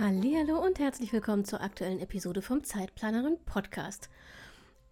Hallo 0.00 0.60
und 0.60 0.80
herzlich 0.80 1.12
willkommen 1.12 1.44
zur 1.44 1.60
aktuellen 1.60 2.00
Episode 2.00 2.42
vom 2.42 2.64
Zeitplanerin 2.64 3.38
Podcast. 3.46 4.10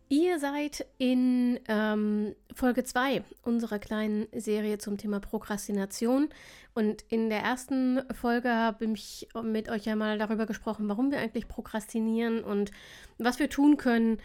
Ihr 0.09 0.39
seid 0.39 0.87
in 0.97 1.59
ähm, 1.67 2.37
Folge 2.55 2.85
2 2.85 3.25
unserer 3.43 3.81
kleinen 3.81 4.29
Serie 4.33 4.79
zum 4.79 4.99
Thema 4.99 5.19
Prokrastination. 5.19 6.29
Und 6.75 7.03
in 7.09 7.31
der 7.31 7.41
ersten 7.41 8.01
Folge 8.15 8.51
habe 8.51 8.85
ich 8.85 9.27
mit 9.43 9.69
euch 9.69 9.87
ja 9.87 9.97
mal 9.97 10.19
darüber 10.19 10.47
gesprochen, 10.47 10.89
warum 10.89 11.11
wir 11.11 11.19
eigentlich 11.19 11.49
prokrastinieren 11.49 12.45
und 12.45 12.71
was 13.19 13.41
wir 13.41 13.51
tun 13.51 13.79
können, 13.79 14.19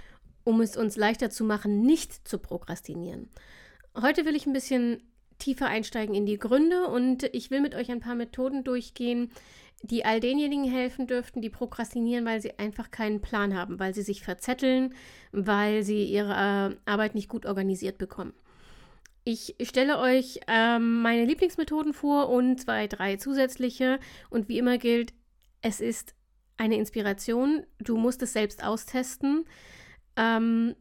um 0.44 0.62
es 0.62 0.78
uns 0.78 0.96
leichter 0.96 1.32
zu 1.32 1.44
machen, 1.44 1.82
nicht 1.82 2.28
zu 2.28 2.38
prokrastinieren. 2.38 3.30
Heute 4.00 4.26
will 4.26 4.36
ich 4.36 4.46
ein 4.46 4.54
bisschen 4.54 5.02
tiefer 5.40 5.68
einsteigen 5.68 6.16
in 6.16 6.26
die 6.26 6.38
Gründe 6.38 6.88
und 6.88 7.24
ich 7.34 7.52
will 7.52 7.62
mit 7.62 7.76
euch 7.76 7.92
ein 7.92 8.00
paar 8.00 8.16
Methoden 8.16 8.64
durchgehen, 8.64 9.32
die 9.84 10.06
all 10.06 10.20
denjenigen 10.20 10.70
helfen 10.70 11.08
dürften, 11.08 11.42
die 11.42 11.50
prokrastinieren, 11.50 12.26
weil 12.26 12.42
sie 12.42 12.58
einfach 12.58 12.92
keinen 12.92 13.22
Plan 13.22 13.56
haben, 13.56 13.80
weil 13.80 13.94
sie 13.94 14.02
sich 14.02 14.24
verzetteln, 14.24 14.94
weil 15.32 15.84
sie 15.84 16.04
ihre 16.06 16.32
äh, 16.34 16.76
Arbeit 16.90 17.16
nicht 17.16 17.30
gut 17.30 17.46
organisiert 17.46 17.98
bekommen. 17.98 18.34
Ich 19.24 19.56
stelle 19.62 20.00
euch 20.00 20.40
ähm, 20.48 21.02
meine 21.02 21.26
Lieblingsmethoden 21.26 21.94
vor 21.94 22.30
und 22.30 22.62
zwei, 22.62 22.88
drei 22.88 23.18
zusätzliche. 23.18 24.00
Und 24.30 24.48
wie 24.48 24.58
immer 24.58 24.78
gilt, 24.78 25.14
es 25.62 25.82
ist 25.82 26.16
eine 26.56 26.78
Inspiration. 26.78 27.66
Du 27.78 27.98
musst 27.98 28.22
es 28.22 28.32
selbst 28.34 28.64
austesten. 28.64 29.44
Ähm, 30.16 30.76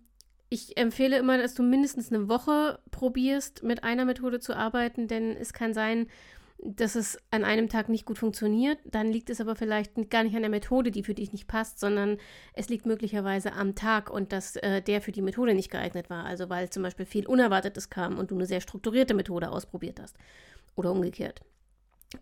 ich 0.49 0.77
empfehle 0.77 1.19
immer, 1.19 1.39
dass 1.39 1.55
du 1.55 1.65
mindestens 1.65 2.13
eine 2.13 2.29
Woche 2.29 2.79
probierst, 2.93 3.65
mit 3.65 3.83
einer 3.83 4.05
Methode 4.05 4.39
zu 4.39 4.55
arbeiten, 4.55 5.09
denn 5.09 5.37
es 5.37 5.53
kann 5.53 5.75
sein, 5.75 6.07
dass 6.59 6.95
es 6.95 7.19
an 7.31 7.45
einem 7.45 7.69
Tag 7.69 7.89
nicht 7.89 8.07
gut 8.07 8.19
funktioniert, 8.19 8.79
dann 8.85 9.09
liegt 9.09 9.31
es 9.31 9.41
aber 9.41 9.57
vielleicht 9.57 10.11
gar 10.11 10.25
nicht 10.25 10.35
an 10.35 10.43
der 10.43 10.51
Methode, 10.51 10.91
die 10.91 11.03
für 11.03 11.15
dich 11.15 11.33
nicht 11.33 11.47
passt, 11.47 11.79
sondern 11.79 12.19
es 12.55 12.69
liegt 12.69 12.87
möglicherweise 12.87 13.53
am 13.53 13.75
Tag 13.75 14.11
und 14.11 14.33
dass 14.33 14.57
äh, 14.57 14.81
der 14.83 15.01
für 15.01 15.13
die 15.13 15.23
Methode 15.23 15.55
nicht 15.55 15.71
geeignet 15.71 16.11
war. 16.11 16.25
Also 16.25 16.49
weil 16.49 16.71
zum 16.71 16.83
Beispiel 16.83 17.07
viel 17.07 17.27
Unerwartetes 17.27 17.91
kam 17.91 18.19
und 18.19 18.31
du 18.31 18.35
eine 18.35 18.47
sehr 18.47 18.61
strukturierte 18.61 19.15
Methode 19.15 19.51
ausprobiert 19.51 20.01
hast. 20.01 20.17
Oder 20.75 20.93
umgekehrt. 20.93 21.43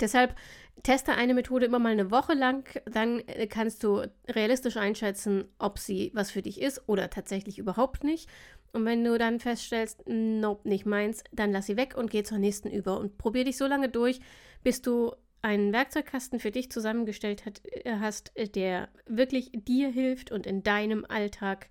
Deshalb 0.01 0.35
teste 0.83 1.13
eine 1.13 1.35
Methode 1.35 1.67
immer 1.67 1.79
mal 1.79 1.93
eine 1.93 2.11
Woche 2.11 2.35
lang, 2.35 2.69
dann 2.87 3.21
äh, 3.27 3.47
kannst 3.47 3.85
du 3.85 4.03
realistisch 4.29 4.77
einschätzen, 4.77 5.45
ob 5.59 5.79
sie 5.79 6.11
was 6.15 6.31
für 6.31 6.43
dich 6.43 6.61
ist 6.61 6.89
oder 6.89 7.11
tatsächlich 7.11 7.59
überhaupt 7.59 8.03
nicht. 8.03 8.29
Und 8.75 8.85
wenn 8.85 9.05
du 9.05 9.17
dann 9.19 9.39
feststellst, 9.39 10.03
nope, 10.07 10.69
nicht 10.69 10.85
meins, 10.85 11.23
dann 11.31 11.53
lass 11.53 11.67
sie 11.67 11.77
weg 11.77 11.95
und 11.97 12.11
geh 12.11 12.25
zur 12.25 12.39
nächsten 12.39 12.69
über 12.69 12.99
und 12.99 13.19
probier 13.19 13.45
dich 13.45 13.57
so 13.57 13.67
lange 13.69 13.89
durch, 13.89 14.19
bis 14.65 14.83
du 14.83 15.15
einen 15.43 15.73
Werkzeugkasten 15.73 16.41
für 16.41 16.51
dich 16.51 16.73
zusammengestellt 16.73 17.47
hat, 17.47 17.61
äh, 17.65 17.99
hast, 18.01 18.33
der 18.57 18.89
wirklich 19.07 19.53
dir 19.53 19.91
hilft 19.91 20.33
und 20.33 20.45
in 20.45 20.65
deinem 20.65 21.07
Alltag 21.09 21.69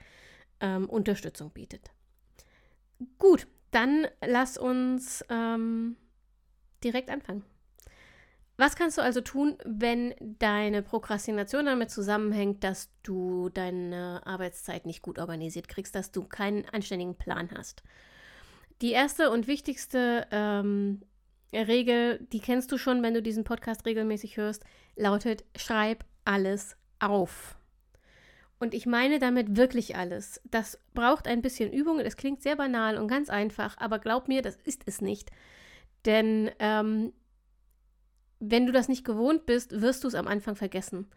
ähm, 0.62 0.90
Unterstützung 0.90 1.52
bietet. 1.52 1.92
Gut, 3.18 3.48
dann 3.72 4.08
lass 4.25 4.58
uns 4.58 5.25
ähm, 5.30 5.97
direkt 6.85 7.09
anfangen. 7.09 7.44
Was 8.56 8.75
kannst 8.75 8.97
du 8.97 9.02
also 9.02 9.22
tun, 9.22 9.58
wenn 9.66 10.14
deine 10.19 10.84
Prokrastination 10.84 11.66
damit 11.66 11.90
zusammenhängt, 11.90 12.64
dass 12.64 12.90
du 13.02 13.50
deine 13.50 14.22
Arbeitszeit 14.25 14.86
nicht 14.86 15.02
gut 15.02 15.18
organisiert 15.18 15.68
kriegst, 15.68 15.96
dass 15.96 16.12
du 16.12 16.24
keinen 16.24 16.66
anständigen 16.69 17.16
Plan 17.16 17.50
hast? 17.56 17.81
Die 18.81 18.91
erste 18.91 19.31
und 19.31 19.47
wichtigste 19.47 20.28
ähm, 20.31 21.02
Regel, 21.52 22.19
die 22.31 22.40
kennst 22.40 22.72
du 22.72 22.78
schon, 22.78 23.02
wenn 23.02 23.14
du 23.14 23.24
diesen 23.24 23.44
Podcast 23.44 23.86
regelmäßig 23.86 24.38
hörst, 24.38 24.64
lautet, 24.96 25.44
schreib 25.56 26.06
alles 26.25 26.78
auf. 27.00 27.58
Und 28.59 28.74
ich 28.74 28.85
meine 28.85 29.20
damit 29.20 29.58
wirklich 29.58 29.96
alles. 29.96 30.41
Das 30.46 30.80
braucht 30.94 31.28
ein 31.28 31.41
bisschen 31.41 31.74
Übung. 31.74 32.00
Es 32.00 32.18
klingt 32.18 32.41
sehr 32.41 32.56
banal 32.56 32.97
und 32.97 33.08
ganz 33.08 33.30
einfach, 33.30 33.78
aber 33.78 34.00
glaub 34.00 34.28
mir, 34.28 34.41
das 34.41 34.58
ist 34.64 34.84
es 34.85 35.02
nicht. 35.02 35.31
Denn 36.06 36.52
ähm, 36.59 37.14
wenn 38.50 38.66
du 38.66 38.72
das 38.72 38.90
nicht 38.90 39.06
gewohnt 39.06 39.46
bist, 39.46 39.81
wirst 39.81 40.04
du 40.04 40.08
es 40.08 40.16
am 40.16 40.28
Anfang 40.28 40.56
vergessen. 40.56 41.08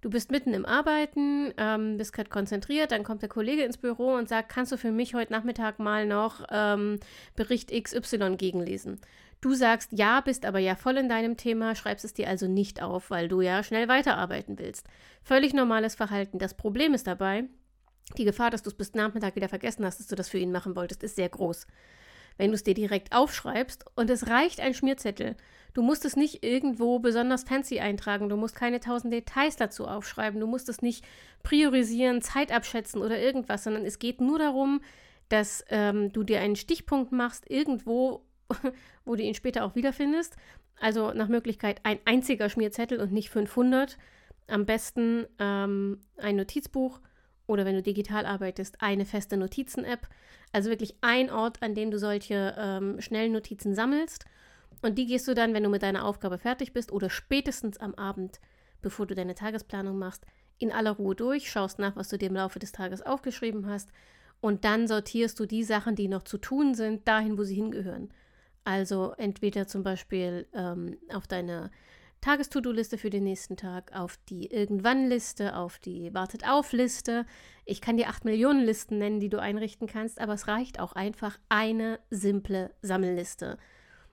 Du 0.00 0.08
bist 0.08 0.30
mitten 0.30 0.54
im 0.54 0.64
Arbeiten, 0.64 1.52
ähm, 1.58 1.98
bist 1.98 2.14
gerade 2.14 2.30
konzentriert, 2.30 2.90
dann 2.90 3.04
kommt 3.04 3.20
der 3.20 3.28
Kollege 3.28 3.64
ins 3.64 3.76
Büro 3.76 4.14
und 4.14 4.30
sagt, 4.30 4.48
kannst 4.48 4.72
du 4.72 4.78
für 4.78 4.92
mich 4.92 5.14
heute 5.14 5.32
Nachmittag 5.32 5.78
mal 5.78 6.06
noch 6.06 6.46
ähm, 6.50 6.98
Bericht 7.36 7.70
XY 7.70 8.36
gegenlesen? 8.36 8.98
Du 9.42 9.54
sagst 9.54 9.90
ja, 9.92 10.20
bist 10.22 10.46
aber 10.46 10.58
ja 10.58 10.74
voll 10.74 10.96
in 10.96 11.08
deinem 11.08 11.36
Thema, 11.36 11.74
schreibst 11.74 12.04
es 12.04 12.14
dir 12.14 12.28
also 12.28 12.46
nicht 12.46 12.82
auf, 12.82 13.10
weil 13.10 13.28
du 13.28 13.42
ja 13.42 13.62
schnell 13.62 13.88
weiterarbeiten 13.88 14.58
willst. 14.58 14.86
Völlig 15.22 15.52
normales 15.52 15.94
Verhalten. 15.94 16.38
Das 16.38 16.54
Problem 16.54 16.94
ist 16.94 17.06
dabei, 17.06 17.44
die 18.16 18.24
Gefahr, 18.24 18.50
dass 18.50 18.62
du 18.62 18.70
es 18.70 18.76
bis 18.76 18.94
Nachmittag 18.94 19.36
wieder 19.36 19.48
vergessen 19.48 19.84
hast, 19.84 20.00
dass 20.00 20.08
du 20.08 20.16
das 20.16 20.30
für 20.30 20.38
ihn 20.38 20.52
machen 20.52 20.76
wolltest, 20.76 21.02
ist 21.02 21.16
sehr 21.16 21.28
groß 21.28 21.66
wenn 22.40 22.52
du 22.52 22.54
es 22.54 22.64
dir 22.64 22.72
direkt 22.72 23.14
aufschreibst. 23.14 23.84
Und 23.96 24.08
es 24.08 24.28
reicht 24.28 24.60
ein 24.60 24.72
Schmierzettel. 24.72 25.36
Du 25.74 25.82
musst 25.82 26.06
es 26.06 26.16
nicht 26.16 26.42
irgendwo 26.42 26.98
besonders 26.98 27.44
fancy 27.44 27.80
eintragen. 27.80 28.30
Du 28.30 28.36
musst 28.36 28.56
keine 28.56 28.80
tausend 28.80 29.12
Details 29.12 29.56
dazu 29.56 29.86
aufschreiben. 29.86 30.40
Du 30.40 30.46
musst 30.46 30.70
es 30.70 30.80
nicht 30.80 31.04
priorisieren, 31.42 32.22
Zeit 32.22 32.50
abschätzen 32.50 33.02
oder 33.02 33.20
irgendwas, 33.20 33.64
sondern 33.64 33.84
es 33.84 33.98
geht 33.98 34.22
nur 34.22 34.38
darum, 34.38 34.80
dass 35.28 35.62
ähm, 35.68 36.14
du 36.14 36.22
dir 36.22 36.40
einen 36.40 36.56
Stichpunkt 36.56 37.12
machst, 37.12 37.44
irgendwo, 37.50 38.24
wo 39.04 39.16
du 39.16 39.22
ihn 39.22 39.34
später 39.34 39.62
auch 39.66 39.74
wiederfindest. 39.74 40.36
Also 40.80 41.12
nach 41.12 41.28
Möglichkeit 41.28 41.80
ein 41.82 41.98
einziger 42.06 42.48
Schmierzettel 42.48 43.00
und 43.00 43.12
nicht 43.12 43.28
500. 43.28 43.98
Am 44.46 44.64
besten 44.64 45.26
ähm, 45.38 46.00
ein 46.16 46.36
Notizbuch 46.36 47.00
oder 47.50 47.64
wenn 47.64 47.74
du 47.74 47.82
digital 47.82 48.26
arbeitest, 48.26 48.80
eine 48.80 49.04
feste 49.04 49.36
Notizen-App. 49.36 50.08
Also 50.52 50.70
wirklich 50.70 50.94
ein 51.00 51.30
Ort, 51.30 51.62
an 51.62 51.74
dem 51.74 51.90
du 51.90 51.98
solche 51.98 52.54
ähm, 52.56 53.00
schnellen 53.00 53.32
Notizen 53.32 53.74
sammelst. 53.74 54.24
Und 54.82 54.96
die 54.96 55.06
gehst 55.06 55.28
du 55.28 55.34
dann, 55.34 55.52
wenn 55.52 55.64
du 55.64 55.68
mit 55.68 55.82
deiner 55.82 56.04
Aufgabe 56.04 56.38
fertig 56.38 56.72
bist 56.72 56.92
oder 56.92 57.10
spätestens 57.10 57.78
am 57.78 57.94
Abend, 57.94 58.40
bevor 58.82 59.06
du 59.06 59.14
deine 59.14 59.34
Tagesplanung 59.34 59.98
machst, 59.98 60.24
in 60.58 60.72
aller 60.72 60.92
Ruhe 60.92 61.14
durch, 61.14 61.50
schaust 61.50 61.78
nach, 61.78 61.96
was 61.96 62.08
du 62.08 62.18
dir 62.18 62.28
im 62.28 62.36
Laufe 62.36 62.58
des 62.58 62.72
Tages 62.72 63.02
aufgeschrieben 63.02 63.66
hast 63.66 63.90
und 64.40 64.64
dann 64.64 64.86
sortierst 64.86 65.38
du 65.38 65.46
die 65.46 65.64
Sachen, 65.64 65.96
die 65.96 66.08
noch 66.08 66.22
zu 66.22 66.38
tun 66.38 66.74
sind, 66.74 67.06
dahin, 67.06 67.36
wo 67.36 67.44
sie 67.44 67.56
hingehören. 67.56 68.10
Also 68.64 69.12
entweder 69.16 69.66
zum 69.66 69.82
Beispiel 69.82 70.46
ähm, 70.54 70.98
auf 71.12 71.26
deine 71.26 71.70
Tages-To-Do-Liste 72.20 72.98
für 72.98 73.08
den 73.08 73.24
nächsten 73.24 73.56
Tag, 73.56 73.92
auf 73.94 74.18
die 74.28 74.46
Irgendwann-Liste, 74.46 75.56
auf 75.56 75.78
die 75.78 76.12
Wartet-auf-Liste. 76.12 77.24
Ich 77.64 77.80
kann 77.80 77.96
dir 77.96 78.08
acht 78.08 78.26
Millionen 78.26 78.62
Listen 78.62 78.98
nennen, 78.98 79.20
die 79.20 79.30
du 79.30 79.40
einrichten 79.40 79.86
kannst, 79.86 80.20
aber 80.20 80.34
es 80.34 80.46
reicht 80.46 80.80
auch 80.80 80.92
einfach 80.92 81.38
eine 81.48 81.98
simple 82.10 82.72
Sammelliste. 82.82 83.56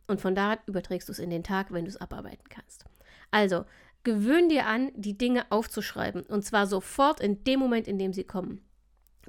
Und 0.08 0.22
von 0.22 0.36
da 0.36 0.58
überträgst 0.68 1.10
du 1.10 1.12
es 1.12 1.20
in 1.20 1.30
den 1.30 1.44
Tag, 1.44 1.74
wenn 1.74 1.84
du 1.84 1.90
es 1.90 2.00
abarbeiten 2.00 2.48
kannst. 2.50 2.86
Also, 3.30 3.66
gewöhn 4.04 4.48
dir 4.48 4.68
an, 4.68 4.92
die 4.96 5.18
Dinge 5.18 5.52
aufzuschreiben. 5.52 6.24
Und 6.24 6.46
zwar 6.46 6.66
sofort 6.66 7.20
in 7.20 7.44
dem 7.44 7.60
Moment, 7.60 7.90
in 7.90 8.00
dem 8.00 8.14
sie 8.14 8.24
kommen. 8.24 8.62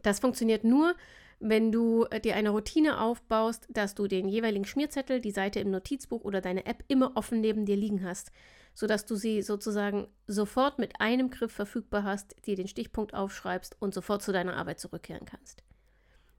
Das 0.05 0.21
funktioniert 0.21 0.63
nur, 0.63 0.95
wenn 1.41 1.73
du 1.73 2.05
äh, 2.11 2.21
dir 2.21 2.37
eine 2.37 2.51
Routine 2.51 3.01
aufbaust, 3.01 3.67
dass 3.71 3.97
du 3.97 4.07
den 4.07 4.29
jeweiligen 4.29 4.65
Schmierzettel, 4.65 5.21
die 5.21 5.33
Seite 5.33 5.59
im 5.59 5.73
Notizbuch 5.73 6.23
oder 6.23 6.41
deine 6.41 6.67
App 6.67 6.85
immer 6.87 7.17
offen 7.17 7.41
neben 7.41 7.67
dir 7.67 7.77
liegen 7.77 8.05
hast 8.05 8.31
sodass 8.79 9.05
du 9.07 9.17
sie 9.17 9.43
sozusagen 9.43 10.07
sofort 10.29 10.79
mit 10.79 11.01
einem 11.01 11.31
Griff 11.31 11.51
verfügbar 11.51 12.05
hast, 12.05 12.37
dir 12.47 12.55
den 12.55 12.69
Stichpunkt 12.69 13.13
aufschreibst 13.13 13.75
und 13.81 13.93
sofort 13.93 14.23
zu 14.23 14.31
deiner 14.31 14.57
Arbeit 14.57 14.79
zurückkehren 14.79 15.25
kannst. 15.25 15.65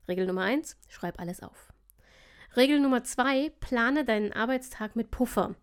Regel 0.07 0.25
Nummer 0.25 0.44
1, 0.44 0.77
schreib 0.88 1.19
alles 1.19 1.44
auf. 1.44 1.74
Regel 2.56 2.80
Nummer 2.80 3.03
2, 3.03 3.51
plane 3.59 4.06
deinen 4.06 4.31
Arbeitstag 4.31 4.95
mit 4.95 5.12
Puffer. 5.12 5.56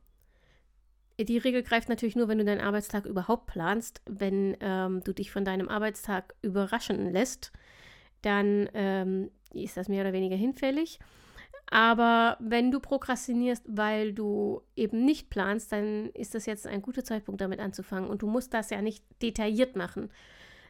Die 1.19 1.39
Regel 1.39 1.63
greift 1.63 1.89
natürlich 1.89 2.15
nur, 2.15 2.29
wenn 2.29 2.37
du 2.37 2.45
deinen 2.45 2.61
Arbeitstag 2.61 3.07
überhaupt 3.07 3.47
planst. 3.47 4.03
Wenn 4.05 4.55
ähm, 4.61 5.03
du 5.03 5.15
dich 5.15 5.31
von 5.31 5.47
deinem 5.47 5.71
Arbeitstag 5.71 6.35
überraschen 6.43 7.11
lässt, 7.11 7.53
dann 8.21 8.69
ähm, 8.75 9.31
ist 9.55 9.79
das 9.79 9.89
mehr 9.89 10.03
oder 10.03 10.13
weniger 10.13 10.37
hinfällig. 10.37 10.99
Aber 11.69 12.37
wenn 12.41 12.71
du 12.71 12.79
prokrastinierst, 12.79 13.65
weil 13.67 14.13
du 14.13 14.63
eben 14.77 15.05
nicht 15.05 15.31
planst, 15.31 15.73
dann 15.73 16.11
ist 16.11 16.35
das 16.35 16.47
jetzt 16.47 16.67
ein 16.67 16.83
guter 16.83 17.05
Zeitpunkt, 17.05 17.41
damit 17.41 17.59
anzufangen. 17.59 18.09
Und 18.09 18.23
du 18.23 18.29
musst 18.29 18.55
das 18.55 18.71
ja 18.71 18.81
nicht 18.81 19.05
detailliert 19.21 19.75
machen. 19.75 20.11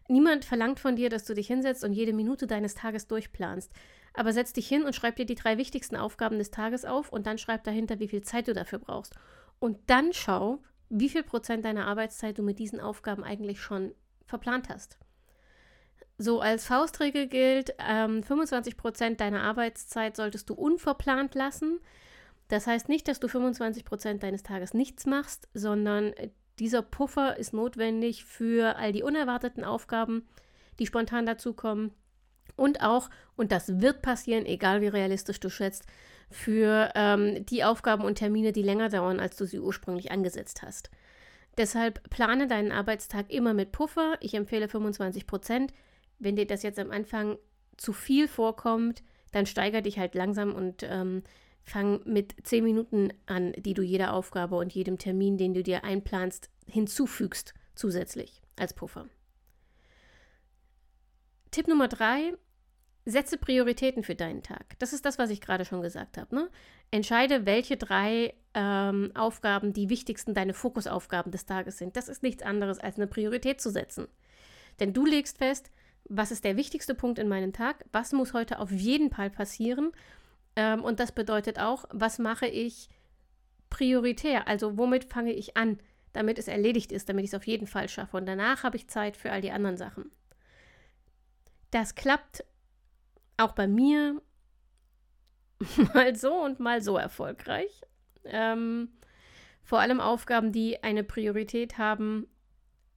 Niemand 0.09 0.45
verlangt 0.45 0.81
von 0.81 0.97
dir, 0.97 1.11
dass 1.11 1.25
du 1.25 1.35
dich 1.35 1.49
hinsetzt 1.49 1.85
und 1.85 1.93
jede 1.93 2.13
Minute 2.13 2.47
deines 2.47 2.75
Tages 2.75 3.09
durchplanst. 3.09 3.73
Aber 4.15 4.33
setz 4.33 4.53
dich 4.53 4.67
hin 4.67 4.85
und 4.85 4.95
schreib 4.95 5.17
dir 5.17 5.27
die 5.27 5.35
drei 5.35 5.59
wichtigsten 5.59 5.97
Aufgaben 5.97 6.39
des 6.39 6.51
Tages 6.51 6.85
auf 6.85 7.13
und 7.13 7.27
dann 7.27 7.39
schreib 7.39 7.65
dahinter, 7.65 8.01
wie 8.01 8.09
viel 8.09 8.23
Zeit 8.23 8.49
du 8.49 8.55
dafür 8.55 8.79
brauchst. 8.79 9.15
Und 9.59 9.79
dann 9.89 10.13
schau, 10.13 10.63
wie 10.89 11.09
viel 11.09 11.23
Prozent 11.23 11.65
deiner 11.65 11.87
Arbeitszeit 11.87 12.39
du 12.39 12.43
mit 12.43 12.59
diesen 12.59 12.81
Aufgaben 12.81 13.25
eigentlich 13.25 13.61
schon 13.61 13.93
verplant 14.25 14.69
hast. 14.71 14.99
So 16.19 16.41
als 16.41 16.67
Faustregel 16.67 17.27
gilt, 17.27 17.75
ähm, 17.79 18.23
25 18.23 18.77
Prozent 18.77 19.21
deiner 19.21 19.43
Arbeitszeit 19.43 20.17
solltest 20.17 20.49
du 20.49 20.55
unverplant 20.55 21.35
lassen. 21.35 21.81
Das 22.49 22.67
heißt 22.67 22.89
nicht, 22.89 23.09
dass 23.09 23.21
du 23.21 23.29
25 23.29 23.85
Prozent 23.85 24.23
deines 24.23 24.43
Tages 24.43 24.73
nichts 24.73 25.05
machst, 25.05 25.49
sondern 25.53 26.15
dieser 26.59 26.81
Puffer 26.81 27.37
ist 27.37 27.53
notwendig 27.53 28.25
für 28.25 28.77
all 28.77 28.93
die 28.93 29.03
unerwarteten 29.03 29.65
Aufgaben, 29.65 30.27
die 30.79 30.87
spontan 30.87 31.27
dazukommen. 31.27 31.93
Und 32.55 32.83
auch, 32.83 33.11
und 33.37 33.53
das 33.53 33.81
wird 33.81 34.01
passieren, 34.01 34.47
egal 34.47 34.81
wie 34.81 34.89
realistisch 34.89 35.41
du 35.41 35.51
schätzt, 35.51 35.85
für 36.31 36.91
ähm, 36.95 37.45
die 37.45 37.65
Aufgaben 37.65 38.05
und 38.05 38.17
Termine, 38.17 38.53
die 38.53 38.63
länger 38.63 38.89
dauern, 38.89 39.21
als 39.21 39.37
du 39.37 39.45
sie 39.45 39.61
ursprünglich 39.61 40.11
angesetzt 40.11 40.63
hast. 40.63 40.91
Deshalb 41.59 42.09
plane 42.11 42.47
deinen 42.47 42.73
Arbeitstag 42.73 43.31
immer 43.31 43.55
mit 43.55 43.73
Puffer. 43.73 44.17
Ich 44.21 44.35
empfehle 44.35 44.69
25 44.69 45.27
Prozent. 45.27 45.73
Wenn 46.19 46.37
dir 46.37 46.47
das 46.47 46.63
jetzt 46.63 46.79
am 46.79 46.91
Anfang 46.91 47.39
zu 47.77 47.93
viel 47.93 48.29
vorkommt, 48.29 49.03
dann 49.33 49.47
steiger 49.47 49.83
dich 49.83 49.99
halt 49.99 50.15
langsam 50.15 50.55
und 50.55 50.83
ähm, 50.83 51.23
fang 51.63 52.01
mit 52.05 52.35
10 52.43 52.65
Minuten 52.65 53.13
an, 53.27 53.53
die 53.59 53.75
du 53.75 53.83
jeder 53.83 54.13
Aufgabe 54.13 54.57
und 54.57 54.73
jedem 54.73 54.99
Termin, 54.99 55.37
den 55.37 55.53
du 55.53 55.63
dir 55.63 55.85
einplanst, 55.85 56.49
hinzufügst, 56.67 57.55
zusätzlich 57.75 58.41
als 58.57 58.73
Puffer. 58.73 59.07
Tipp 61.51 61.69
Nummer 61.69 61.89
3, 61.89 62.35
setze 63.05 63.39
Prioritäten 63.39 64.03
für 64.03 64.15
deinen 64.15 64.43
Tag. 64.43 64.79
Das 64.79 64.93
ist 64.93 65.05
das, 65.05 65.19
was 65.19 65.31
ich 65.31 65.41
gerade 65.41 65.65
schon 65.65 65.81
gesagt 65.81 66.19
habe. 66.19 66.35
Ne? 66.35 66.51
Entscheide, 66.91 67.47
welche 67.47 67.77
drei 67.77 68.35
ähm, 68.55 69.13
Aufgaben 69.15 69.73
die 69.73 69.89
wichtigsten, 69.89 70.35
deine 70.35 70.55
Fokusaufgaben 70.55 71.33
des 71.33 71.47
Tages 71.47 71.79
sind. 71.79 71.97
Das 71.97 72.09
ist 72.09 72.23
nichts 72.23 72.43
anderes, 72.43 72.79
als 72.79 72.97
eine 72.97 73.07
Priorität 73.07 73.61
zu 73.61 73.71
setzen. 73.71 74.09
Denn 74.81 74.93
du 74.93 75.07
legst 75.07 75.39
fest, 75.39 75.71
was 76.09 76.31
ist 76.31 76.45
der 76.45 76.57
wichtigste 76.57 76.95
Punkt 76.95 77.19
in 77.19 77.29
meinem 77.29 77.53
Tag, 77.53 77.85
was 77.93 78.13
muss 78.13 78.33
heute 78.33 78.59
auf 78.59 78.71
jeden 78.71 79.11
Fall 79.11 79.31
passieren. 79.31 79.93
Ähm, 80.55 80.83
und 80.85 81.01
das 81.01 81.13
bedeutet 81.13 81.59
auch, 81.59 81.85
was 81.91 82.19
mache 82.19 82.47
ich 82.47 82.89
prioritär, 83.71 84.49
also 84.49 84.79
womit 84.79 85.05
fange 85.05 85.33
ich 85.33 85.57
an, 85.57 85.79
damit 86.13 86.39
es 86.39 86.49
erledigt 86.49 86.93
ist, 86.93 87.09
damit 87.09 87.25
ich 87.25 87.31
es 87.31 87.35
auf 87.35 87.47
jeden 87.47 87.67
Fall 87.67 87.89
schaffe. 87.89 88.17
Und 88.17 88.27
danach 88.27 88.63
habe 88.63 88.77
ich 88.77 88.89
Zeit 88.89 89.17
für 89.17 89.31
all 89.33 89.41
die 89.41 89.51
anderen 89.51 89.77
Sachen. 89.77 90.11
Das 91.71 91.95
klappt 91.95 92.45
auch 93.37 93.53
bei 93.53 93.67
mir 93.67 94.23
mal 95.95 96.15
so 96.15 96.33
und 96.33 96.61
mal 96.61 96.81
so 96.81 96.97
erfolgreich. 96.97 97.83
Ähm, 98.25 98.91
vor 99.63 99.81
allem 99.81 100.01
Aufgaben, 100.01 100.53
die 100.53 100.83
eine 100.83 101.03
Priorität 101.05 101.77
haben, 101.77 102.29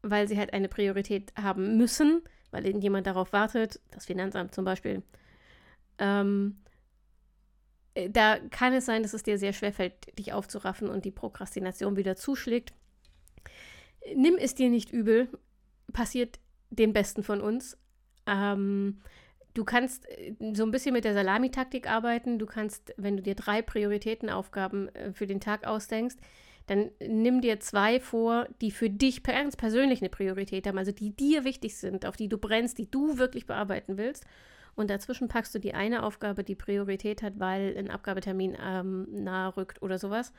weil 0.01 0.27
sie 0.27 0.37
halt 0.37 0.53
eine 0.53 0.69
Priorität 0.69 1.33
haben 1.35 1.77
müssen, 1.77 2.21
weil 2.51 2.65
irgendjemand 2.65 3.07
darauf 3.07 3.33
wartet, 3.33 3.79
das 3.91 4.05
Finanzamt 4.05 4.53
zum 4.53 4.65
Beispiel. 4.65 5.03
Ähm, 5.97 6.57
äh, 7.93 8.09
da 8.09 8.39
kann 8.49 8.73
es 8.73 8.85
sein, 8.85 9.03
dass 9.03 9.13
es 9.13 9.23
dir 9.23 9.37
sehr 9.37 9.53
schwer 9.53 9.73
fällt, 9.73 10.17
dich 10.17 10.33
aufzuraffen 10.33 10.89
und 10.89 11.05
die 11.05 11.11
Prokrastination 11.11 11.95
wieder 11.95 12.15
zuschlägt. 12.15 12.73
Nimm 14.15 14.35
es 14.37 14.55
dir 14.55 14.69
nicht 14.69 14.91
übel, 14.91 15.27
passiert 15.91 16.39
den 16.69 16.93
Besten 16.93 17.23
von 17.23 17.41
uns. 17.41 17.77
Ähm, 18.25 19.01
du 19.53 19.63
kannst 19.65 20.07
äh, 20.09 20.35
so 20.53 20.63
ein 20.63 20.71
bisschen 20.71 20.93
mit 20.93 21.03
der 21.03 21.13
Salamitaktik 21.13 21.89
arbeiten. 21.89 22.39
Du 22.39 22.45
kannst, 22.45 22.93
wenn 22.97 23.17
du 23.17 23.23
dir 23.23 23.35
drei 23.35 23.61
Prioritätenaufgaben 23.61 24.93
äh, 24.95 25.13
für 25.13 25.27
den 25.27 25.41
Tag 25.41 25.65
ausdenkst, 25.65 26.17
dann 26.69 26.91
nimm 26.99 27.41
dir 27.41 27.59
zwei 27.59 27.99
vor, 27.99 28.47
die 28.61 28.69
für 28.69 28.91
dich 28.91 29.23
ganz 29.23 29.55
persönlich 29.55 30.01
eine 30.01 30.09
Priorität 30.09 30.67
haben, 30.67 30.77
also 30.77 30.91
die 30.91 31.15
dir 31.15 31.43
wichtig 31.43 31.75
sind, 31.75 32.05
auf 32.05 32.15
die 32.15 32.29
du 32.29 32.37
brennst, 32.37 32.77
die 32.77 32.89
du 32.89 33.17
wirklich 33.17 33.47
bearbeiten 33.47 33.97
willst. 33.97 34.23
Und 34.75 34.91
dazwischen 34.91 35.29
packst 35.29 35.53
du 35.55 35.59
die 35.59 35.73
eine 35.73 36.03
Aufgabe, 36.03 36.43
die 36.43 36.53
Priorität 36.53 37.23
hat, 37.23 37.39
weil 37.39 37.75
ein 37.75 37.89
Abgabetermin 37.89 38.55
ähm, 38.63 39.07
nahe 39.11 39.57
rückt 39.57 39.81
oder 39.81 39.97
sowas, 39.97 40.31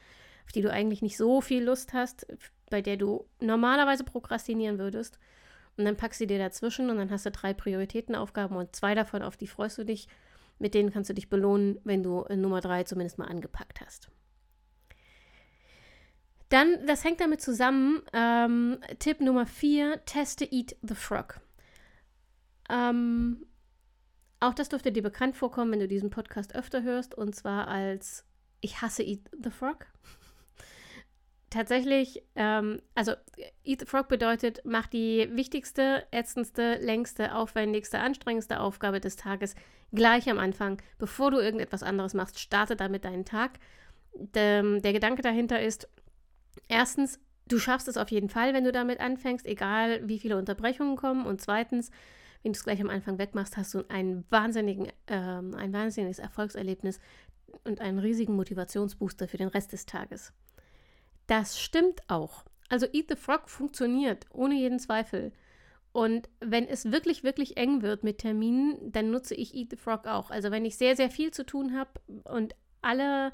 auf 0.44 0.52
die 0.52 0.62
du 0.62 0.70
eigentlich 0.70 1.02
nicht 1.02 1.16
so 1.16 1.40
viel 1.40 1.64
Lust 1.64 1.94
hast, 1.94 2.28
bei 2.70 2.80
der 2.80 2.96
du 2.96 3.26
normalerweise 3.40 4.04
prokrastinieren 4.04 4.78
würdest. 4.78 5.18
Und 5.76 5.84
dann 5.84 5.96
packst 5.96 6.20
du 6.20 6.28
dir 6.28 6.38
dazwischen 6.38 6.90
und 6.90 6.98
dann 6.98 7.10
hast 7.10 7.26
du 7.26 7.32
drei 7.32 7.54
Prioritätenaufgaben 7.54 8.56
und 8.56 8.76
zwei 8.76 8.94
davon, 8.94 9.22
auf 9.22 9.36
die 9.36 9.48
freust 9.48 9.78
du 9.78 9.84
dich. 9.84 10.06
Mit 10.60 10.74
denen 10.74 10.92
kannst 10.92 11.10
du 11.10 11.14
dich 11.14 11.28
belohnen, 11.28 11.80
wenn 11.82 12.04
du 12.04 12.24
Nummer 12.36 12.60
drei 12.60 12.84
zumindest 12.84 13.18
mal 13.18 13.26
angepackt 13.26 13.80
hast. 13.80 14.10
Dann, 16.50 16.84
das 16.86 17.04
hängt 17.04 17.20
damit 17.20 17.40
zusammen, 17.40 18.02
ähm, 18.12 18.78
Tipp 18.98 19.20
Nummer 19.20 19.46
vier, 19.46 20.04
teste 20.04 20.44
Eat 20.44 20.76
the 20.82 20.96
Frog. 20.96 21.40
Ähm, 22.68 23.46
auch 24.40 24.54
das 24.54 24.68
dürfte 24.68 24.90
dir 24.90 25.02
bekannt 25.02 25.36
vorkommen, 25.36 25.70
wenn 25.70 25.80
du 25.80 25.88
diesen 25.88 26.10
Podcast 26.10 26.54
öfter 26.54 26.82
hörst, 26.82 27.14
und 27.14 27.36
zwar 27.36 27.68
als 27.68 28.26
Ich 28.60 28.82
hasse 28.82 29.04
Eat 29.04 29.30
the 29.32 29.50
Frog 29.50 29.86
tatsächlich, 31.50 32.24
ähm, 32.34 32.82
also 32.96 33.12
Eat 33.64 33.80
the 33.80 33.86
Frog 33.86 34.08
bedeutet, 34.08 34.60
mach 34.64 34.88
die 34.88 35.28
wichtigste, 35.32 36.04
ätzendste, 36.10 36.78
längste, 36.78 37.32
aufwendigste, 37.36 38.00
anstrengendste 38.00 38.58
Aufgabe 38.58 38.98
des 38.98 39.14
Tages 39.14 39.54
gleich 39.92 40.28
am 40.28 40.40
Anfang, 40.40 40.82
bevor 40.98 41.30
du 41.30 41.38
irgendetwas 41.38 41.84
anderes 41.84 42.14
machst. 42.14 42.40
Starte 42.40 42.74
damit 42.74 43.04
deinen 43.04 43.24
Tag. 43.24 43.60
Der, 44.14 44.62
der 44.80 44.92
Gedanke 44.92 45.22
dahinter 45.22 45.60
ist, 45.62 45.88
erstens, 46.68 47.18
du 47.48 47.58
schaffst 47.58 47.88
es 47.88 47.96
auf 47.96 48.10
jeden 48.10 48.28
Fall, 48.28 48.54
wenn 48.54 48.64
du 48.64 48.72
damit 48.72 49.00
anfängst, 49.00 49.46
egal 49.46 50.06
wie 50.08 50.18
viele 50.18 50.36
Unterbrechungen 50.36 50.96
kommen. 50.96 51.26
Und 51.26 51.40
zweitens, 51.40 51.90
wenn 52.42 52.52
du 52.52 52.56
es 52.56 52.64
gleich 52.64 52.80
am 52.80 52.90
Anfang 52.90 53.18
wegmachst, 53.18 53.56
hast 53.56 53.74
du 53.74 53.84
einen 53.88 54.24
wahnsinnigen, 54.30 54.88
ähm, 55.08 55.54
ein 55.54 55.72
wahnsinniges 55.72 56.18
Erfolgserlebnis 56.18 57.00
und 57.64 57.80
einen 57.80 57.98
riesigen 57.98 58.36
Motivationsbooster 58.36 59.28
für 59.28 59.36
den 59.36 59.48
Rest 59.48 59.72
des 59.72 59.86
Tages. 59.86 60.32
Das 61.26 61.60
stimmt 61.60 62.02
auch. 62.08 62.44
Also 62.68 62.86
Eat 62.92 63.06
the 63.08 63.16
Frog 63.16 63.50
funktioniert, 63.50 64.26
ohne 64.32 64.54
jeden 64.54 64.78
Zweifel. 64.78 65.32
Und 65.92 66.28
wenn 66.38 66.68
es 66.68 66.92
wirklich, 66.92 67.24
wirklich 67.24 67.56
eng 67.56 67.82
wird 67.82 68.04
mit 68.04 68.18
Terminen, 68.18 68.92
dann 68.92 69.10
nutze 69.10 69.34
ich 69.34 69.54
Eat 69.54 69.70
the 69.70 69.76
Frog 69.76 70.06
auch. 70.06 70.30
Also 70.30 70.50
wenn 70.50 70.64
ich 70.64 70.76
sehr, 70.76 70.94
sehr 70.94 71.10
viel 71.10 71.32
zu 71.32 71.44
tun 71.44 71.76
habe 71.76 71.90
und 72.24 72.54
alle 72.80 73.32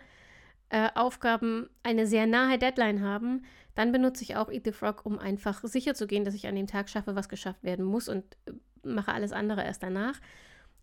äh, 0.69 0.89
Aufgaben 0.95 1.69
eine 1.83 2.07
sehr 2.07 2.27
nahe 2.27 2.59
Deadline 2.59 3.03
haben, 3.03 3.45
dann 3.75 3.93
benutze 3.93 4.25
ich 4.25 4.37
auch 4.37 4.51
Eat 4.51 4.65
the 4.65 4.73
Frog, 4.73 5.05
um 5.05 5.19
einfach 5.19 5.63
sicher 5.65 5.95
zu 5.95 6.07
gehen, 6.07 6.25
dass 6.25 6.35
ich 6.35 6.47
an 6.47 6.57
dem 6.57 6.67
Tag 6.67 6.89
schaffe, 6.89 7.15
was 7.15 7.29
geschafft 7.29 7.63
werden 7.63 7.85
muss 7.85 8.09
und 8.09 8.25
äh, 8.47 8.53
mache 8.83 9.13
alles 9.13 9.33
andere 9.33 9.63
erst 9.65 9.83
danach. 9.83 10.21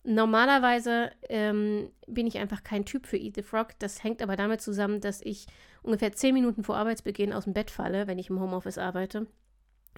Normalerweise 0.06 1.12
ähm, 1.30 1.90
bin 2.08 2.28
ich 2.28 2.38
einfach 2.38 2.64
kein 2.64 2.84
Typ 2.84 3.08
für 3.08 3.18
Eat 3.18 3.36
the 3.36 3.42
Frog. 3.42 3.70
Das 3.80 4.04
hängt 4.04 4.22
aber 4.22 4.36
damit 4.36 4.62
zusammen, 4.62 5.00
dass 5.00 5.22
ich 5.22 5.48
ungefähr 5.82 6.12
zehn 6.12 6.34
Minuten 6.34 6.64
vor 6.64 6.76
Arbeitsbeginn 6.76 7.32
aus 7.32 7.46
dem 7.46 7.54
Bett 7.54 7.72
falle, 7.72 8.06
wenn 8.06 8.20
ich 8.20 8.30
im 8.30 8.40
Homeoffice 8.40 8.78
arbeite. 8.78 9.28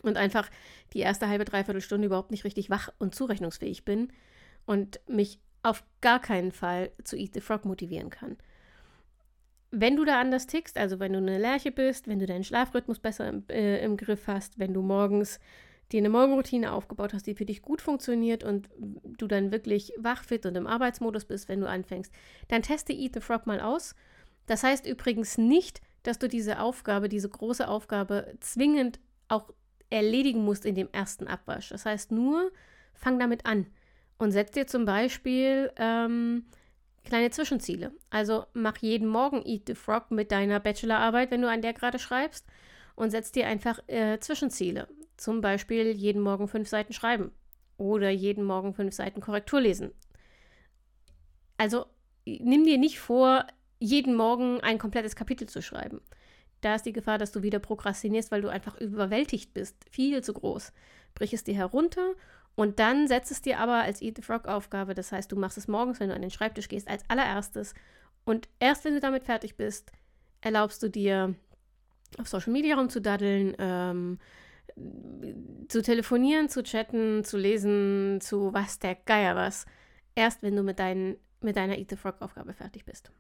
Und 0.04 0.18
einfach 0.18 0.50
die 0.94 1.00
erste 1.00 1.28
halbe, 1.28 1.46
dreiviertel 1.46 1.82
Stunde 1.82 2.06
überhaupt 2.06 2.30
nicht 2.30 2.44
richtig 2.44 2.70
wach 2.70 2.90
und 3.00 3.16
zurechnungsfähig 3.16 3.84
bin 3.84 4.14
und 4.68 5.00
mich 5.08 5.40
auf 5.64 5.84
gar 6.02 6.20
keinen 6.20 6.52
Fall 6.52 6.92
zu 7.04 7.18
Eat 7.18 7.34
the 7.34 7.42
Frog 7.42 7.66
motivieren 7.66 8.12
kann. 8.12 8.38
Wenn 9.78 9.98
du 9.98 10.06
da 10.06 10.22
anders 10.22 10.48
tickst, 10.48 10.78
also 10.78 11.00
wenn 11.00 11.12
du 11.12 11.18
eine 11.18 11.38
Lerche 11.38 11.70
bist, 11.70 12.08
wenn 12.08 12.20
du 12.20 12.26
deinen 12.26 12.46
Schlafrhythmus 12.46 13.00
besser 13.00 13.28
im, 13.28 13.44
äh, 13.50 13.84
im 13.84 13.98
Griff 13.98 14.28
hast, 14.28 14.58
wenn 14.58 14.74
du 14.74 14.82
morgens 14.82 15.38
dir 15.92 15.98
eine 16.00 16.10
Morgenroutine 16.10 16.72
aufgebaut 16.72 17.14
hast, 17.14 17.28
die 17.28 17.36
für 17.36 17.46
dich 17.46 17.62
gut 17.62 17.82
funktioniert 17.82 18.46
und 18.46 18.70
du 19.18 19.28
dann 19.28 19.52
wirklich 19.52 19.92
wachfit 19.98 20.46
und 20.46 20.56
im 20.56 20.66
Arbeitsmodus 20.66 21.26
bist, 21.26 21.50
wenn 21.50 21.60
du 21.60 21.68
anfängst, 21.68 22.12
dann 22.48 22.62
teste 22.62 22.94
Eat 22.94 23.16
the 23.16 23.20
Frog 23.20 23.46
mal 23.48 23.60
aus. 23.60 23.96
Das 24.46 24.64
heißt 24.64 24.88
übrigens 24.88 25.38
nicht, 25.38 25.82
dass 26.04 26.20
du 26.20 26.30
diese 26.30 26.60
Aufgabe, 26.60 27.10
diese 27.10 27.28
große 27.28 27.68
Aufgabe 27.68 28.34
zwingend 28.40 29.00
auch 29.28 29.54
erledigen 29.90 30.46
musst 30.46 30.66
in 30.66 30.76
dem 30.76 30.90
ersten 30.94 31.28
Abwasch. 31.28 31.70
Das 31.70 31.86
heißt 31.86 32.12
nur, 32.12 32.50
fang 32.94 33.20
damit 33.20 33.46
an 33.46 33.68
und 34.18 34.32
setz 34.32 34.52
dir 34.52 34.68
zum 34.68 34.86
Beispiel 34.86 35.72
ähm, 35.76 36.46
kleine 37.06 37.30
Zwischenziele. 37.30 37.92
Also 38.10 38.46
mach 38.54 38.78
jeden 38.78 39.08
Morgen 39.08 39.44
Eat 39.46 39.64
the 39.68 39.76
Frog 39.76 40.12
mit 40.12 40.32
deiner 40.32 40.60
Bachelorarbeit, 40.60 41.32
wenn 41.32 41.42
du 41.42 41.50
an 41.50 41.62
der 41.62 41.74
gerade 41.74 42.00
schreibst, 42.00 42.46
und 42.96 43.12
setz 43.12 43.32
dir 43.32 43.48
einfach 43.48 43.80
äh, 43.88 44.20
Zwischenziele. 44.20 44.88
Zum 45.18 45.42
Beispiel 45.42 45.92
jeden 45.92 46.22
Morgen 46.22 46.48
fünf 46.48 46.68
Seiten 46.68 46.94
schreiben 46.94 47.32
oder 47.78 48.10
jeden 48.10 48.44
Morgen 48.44 48.74
fünf 48.74 48.94
Seiten 48.94 49.22
Korrektur 49.22 49.62
lesen. 49.62 49.92
Also 51.58 51.86
nimm 52.26 52.66
dir 52.66 52.78
nicht 52.78 53.00
vor, 53.00 53.46
jeden 53.80 54.16
Morgen 54.16 54.62
ein 54.62 54.78
komplettes 54.78 55.16
Kapitel 55.16 55.48
zu 55.48 55.62
schreiben. 55.62 56.02
Da 56.62 56.76
ist 56.76 56.86
die 56.86 56.94
Gefahr, 56.94 57.18
dass 57.18 57.32
du 57.32 57.44
wieder 57.44 57.60
prokrastinierst, 57.60 58.32
weil 58.32 58.42
du 58.42 58.50
einfach 58.50 58.80
überwältigt 58.80 59.54
bist. 59.54 59.76
Viel 59.92 60.24
zu 60.24 60.34
groß. 60.34 60.74
Brich 61.14 61.34
es 61.34 61.44
dir 61.44 61.56
herunter 61.56 62.14
Und 62.56 62.80
dann 62.80 63.08
setzt 63.08 63.32
es 63.32 63.42
dir 63.42 63.60
aber 63.60 63.82
als 63.82 64.02
Eat 64.02 64.16
the 64.18 64.22
Frog 64.22 64.48
Aufgabe, 64.48 64.94
das 64.94 65.12
heißt, 65.12 65.32
du 65.32 65.36
machst 65.36 65.58
es 65.58 65.68
morgens, 65.68 66.00
wenn 66.00 66.10
du 66.10 66.16
an 66.16 66.22
den 66.22 66.32
Schreibtisch 66.32 66.70
gehst, 66.70 66.88
als 66.88 67.04
allererstes. 67.10 67.74
Und 68.24 68.48
erst 68.60 68.86
wenn 68.86 68.94
du 68.94 69.00
damit 69.02 69.24
fertig 69.24 69.58
bist, 69.58 69.92
erlaubst 70.42 70.82
du 70.82 70.90
dir, 70.90 71.36
auf 72.18 72.28
Social 72.28 72.54
Media 72.54 72.76
rumzudaddeln, 72.76 73.56
ähm, 73.60 74.20
zu 75.68 75.82
telefonieren, 75.82 76.50
zu 76.50 76.64
chatten, 76.64 77.24
zu 77.24 77.38
lesen, 77.38 78.20
zu 78.22 78.54
was 78.54 78.80
der 78.80 78.96
Geier 78.96 79.36
was. 79.36 79.66
Erst 80.16 80.42
wenn 80.42 80.56
du 80.56 80.64
mit, 80.64 80.80
dein, 80.80 81.18
mit 81.42 81.56
deiner 81.56 81.78
Eat 81.78 81.90
the 81.90 81.96
Frog 81.98 82.22
Aufgabe 82.22 82.54
fertig 82.54 82.86
bist. 82.86 83.12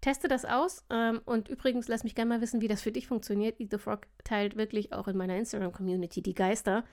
Teste 0.00 0.28
das 0.28 0.44
aus 0.44 0.84
ähm, 0.90 1.20
und 1.24 1.48
übrigens 1.48 1.86
lass 1.88 2.04
mich 2.04 2.14
gerne 2.14 2.30
mal 2.30 2.40
wissen, 2.40 2.60
wie 2.60 2.68
das 2.68 2.82
für 2.82 2.92
dich 2.92 3.06
funktioniert. 3.06 3.60
Eat 3.60 3.70
the 3.70 3.78
Frog 3.78 4.06
teilt 4.24 4.56
wirklich 4.56 4.92
auch 4.92 5.08
in 5.08 5.16
meiner 5.16 5.36
Instagram-Community 5.36 6.22
die 6.22 6.34
Geister. 6.34 6.84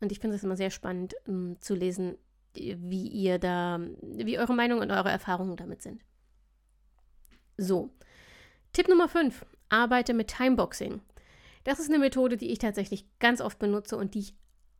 Und 0.00 0.12
ich 0.12 0.20
finde 0.20 0.36
es 0.36 0.44
immer 0.44 0.56
sehr 0.56 0.70
spannend 0.70 1.14
um, 1.26 1.60
zu 1.60 1.74
lesen, 1.74 2.16
wie 2.54 3.08
ihr 3.08 3.38
da, 3.38 3.80
wie 4.02 4.38
eure 4.38 4.54
Meinung 4.54 4.80
und 4.80 4.90
eure 4.90 5.10
Erfahrungen 5.10 5.56
damit 5.56 5.82
sind. 5.82 6.02
So. 7.56 7.90
Tipp 8.72 8.88
Nummer 8.88 9.08
5. 9.08 9.44
Arbeite 9.68 10.14
mit 10.14 10.28
Timeboxing. 10.28 11.00
Das 11.64 11.80
ist 11.80 11.88
eine 11.88 11.98
Methode, 11.98 12.36
die 12.36 12.50
ich 12.50 12.58
tatsächlich 12.58 13.04
ganz 13.18 13.40
oft 13.40 13.58
benutze 13.58 13.96
und 13.96 14.14
die 14.14 14.20
ich 14.20 14.34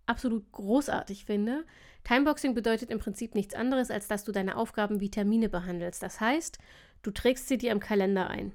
absolut 0.06 0.50
großartig 0.52 1.24
finde. 1.24 1.64
Timeboxing 2.04 2.54
bedeutet 2.54 2.90
im 2.90 2.98
Prinzip 2.98 3.34
nichts 3.34 3.54
anderes, 3.54 3.90
als 3.90 4.08
dass 4.08 4.24
du 4.24 4.32
deine 4.32 4.56
Aufgaben 4.56 5.00
wie 5.00 5.10
Termine 5.10 5.48
behandelst. 5.48 6.02
Das 6.02 6.20
heißt, 6.20 6.58
du 7.02 7.10
trägst 7.10 7.48
sie 7.48 7.58
dir 7.58 7.72
im 7.72 7.80
Kalender 7.80 8.28
ein. 8.30 8.52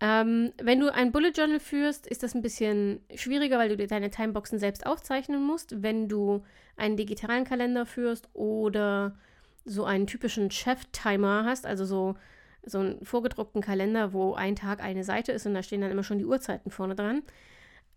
Ähm, 0.00 0.52
wenn 0.62 0.80
du 0.80 0.92
ein 0.92 1.12
Bullet 1.12 1.32
Journal 1.36 1.60
führst, 1.60 2.06
ist 2.06 2.22
das 2.22 2.34
ein 2.34 2.40
bisschen 2.40 3.00
schwieriger, 3.14 3.58
weil 3.58 3.68
du 3.68 3.76
dir 3.76 3.86
deine 3.86 4.10
Timeboxen 4.10 4.58
selbst 4.58 4.86
aufzeichnen 4.86 5.44
musst. 5.44 5.82
Wenn 5.82 6.08
du 6.08 6.42
einen 6.76 6.96
digitalen 6.96 7.44
Kalender 7.44 7.84
führst 7.84 8.28
oder 8.32 9.14
so 9.66 9.84
einen 9.84 10.06
typischen 10.06 10.50
Chef-Timer 10.50 11.44
hast, 11.44 11.66
also 11.66 11.84
so, 11.84 12.14
so 12.64 12.78
einen 12.78 13.04
vorgedruckten 13.04 13.60
Kalender, 13.60 14.14
wo 14.14 14.32
ein 14.32 14.56
Tag 14.56 14.82
eine 14.82 15.04
Seite 15.04 15.32
ist 15.32 15.46
und 15.46 15.52
da 15.52 15.62
stehen 15.62 15.82
dann 15.82 15.90
immer 15.90 16.02
schon 16.02 16.18
die 16.18 16.24
Uhrzeiten 16.24 16.70
vorne 16.70 16.94
dran, 16.94 17.22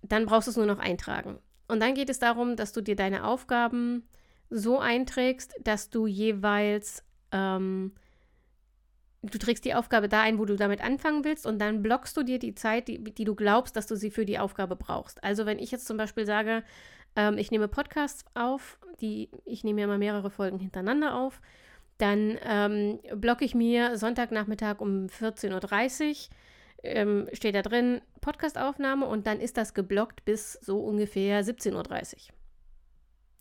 dann 0.02 0.26
brauchst 0.26 0.48
du 0.48 0.52
es 0.52 0.58
nur 0.58 0.66
noch 0.66 0.80
eintragen. 0.80 1.40
Und 1.70 1.80
dann 1.80 1.96
geht 1.96 2.10
es 2.10 2.20
darum, 2.20 2.58
dass 2.58 2.74
du 2.74 2.82
dir 2.82 2.98
deine 2.98 3.26
Aufgaben 3.26 4.04
so 4.50 4.78
einträgst, 4.80 5.56
dass 5.64 5.90
du 5.90 6.06
jeweils 6.06 7.06
ähm, 7.32 7.94
du 9.24 9.38
trägst 9.38 9.64
die 9.66 9.74
Aufgabe 9.74 10.10
da 10.10 10.22
ein, 10.22 10.38
wo 10.38 10.46
du 10.46 10.56
damit 10.56 10.84
anfangen 10.84 11.24
willst 11.24 11.46
und 11.46 11.60
dann 11.60 11.82
blockst 11.82 12.16
du 12.18 12.24
dir 12.24 12.40
die 12.40 12.56
Zeit, 12.56 12.88
die, 12.88 13.04
die 13.04 13.24
du 13.24 13.36
glaubst, 13.36 13.76
dass 13.76 13.88
du 13.88 13.96
sie 13.96 14.12
für 14.12 14.26
die 14.26 14.38
Aufgabe 14.38 14.76
brauchst. 14.76 15.24
Also 15.24 15.46
wenn 15.46 15.60
ich 15.60 15.72
jetzt 15.72 15.88
zum 15.88 15.98
Beispiel 15.98 16.26
sage, 16.26 16.64
ähm, 17.16 17.38
ich 17.38 17.50
nehme 17.50 17.68
Podcasts 17.68 18.26
auf, 18.34 18.78
die, 19.00 19.30
ich 19.46 19.64
nehme 19.64 19.82
ja 19.82 19.88
mal 19.88 19.98
mehrere 19.98 20.30
Folgen 20.30 20.60
hintereinander 20.60 21.16
auf, 21.16 21.42
dann 21.98 22.38
ähm, 22.44 23.00
blocke 23.16 23.46
ich 23.46 23.56
mir 23.56 23.98
Sonntagnachmittag 23.98 24.82
um 24.82 25.08
14.30 25.08 26.10
Uhr, 26.10 26.36
ähm, 26.84 27.30
steht 27.32 27.56
da 27.56 27.62
drin 27.62 28.02
Podcastaufnahme 28.20 29.06
und 29.06 29.26
dann 29.26 29.40
ist 29.40 29.56
das 29.56 29.74
geblockt 29.74 30.26
bis 30.26 30.54
so 30.54 30.80
ungefähr 30.80 31.44
17.30 31.44 31.76
Uhr. 31.76 31.84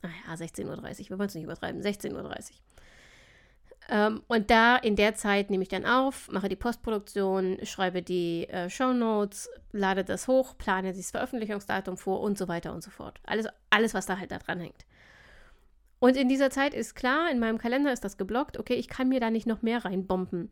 Naja, 0.02 0.34
16.30 0.34 0.64
Uhr, 0.64 1.10
wir 1.10 1.18
wollen 1.18 1.28
es 1.28 1.34
nicht 1.34 1.44
übertreiben, 1.44 1.82
16.30 1.82 2.14
Uhr. 2.14 2.34
Ähm, 3.88 4.22
und 4.28 4.50
da 4.50 4.76
in 4.76 4.96
der 4.96 5.14
Zeit 5.14 5.50
nehme 5.50 5.62
ich 5.62 5.68
dann 5.68 5.84
auf, 5.84 6.30
mache 6.30 6.48
die 6.48 6.56
Postproduktion, 6.56 7.58
schreibe 7.64 8.02
die 8.02 8.48
äh, 8.48 8.70
Show 8.70 8.92
Notes, 8.92 9.50
lade 9.72 10.04
das 10.04 10.28
hoch, 10.28 10.56
plane 10.56 10.92
das 10.92 11.10
Veröffentlichungsdatum 11.10 11.96
vor 11.96 12.20
und 12.20 12.38
so 12.38 12.48
weiter 12.48 12.72
und 12.72 12.82
so 12.82 12.90
fort. 12.90 13.20
Alles, 13.24 13.46
alles 13.70 13.94
was 13.94 14.06
da 14.06 14.18
halt 14.18 14.30
da 14.30 14.38
dran 14.38 14.60
hängt. 14.60 14.86
Und 15.98 16.16
in 16.16 16.28
dieser 16.28 16.50
Zeit 16.50 16.74
ist 16.74 16.94
klar, 16.94 17.30
in 17.30 17.38
meinem 17.38 17.58
Kalender 17.58 17.92
ist 17.92 18.04
das 18.04 18.16
geblockt, 18.16 18.58
okay, 18.58 18.74
ich 18.74 18.88
kann 18.88 19.08
mir 19.08 19.20
da 19.20 19.30
nicht 19.30 19.46
noch 19.46 19.62
mehr 19.62 19.84
reinbomben. 19.84 20.50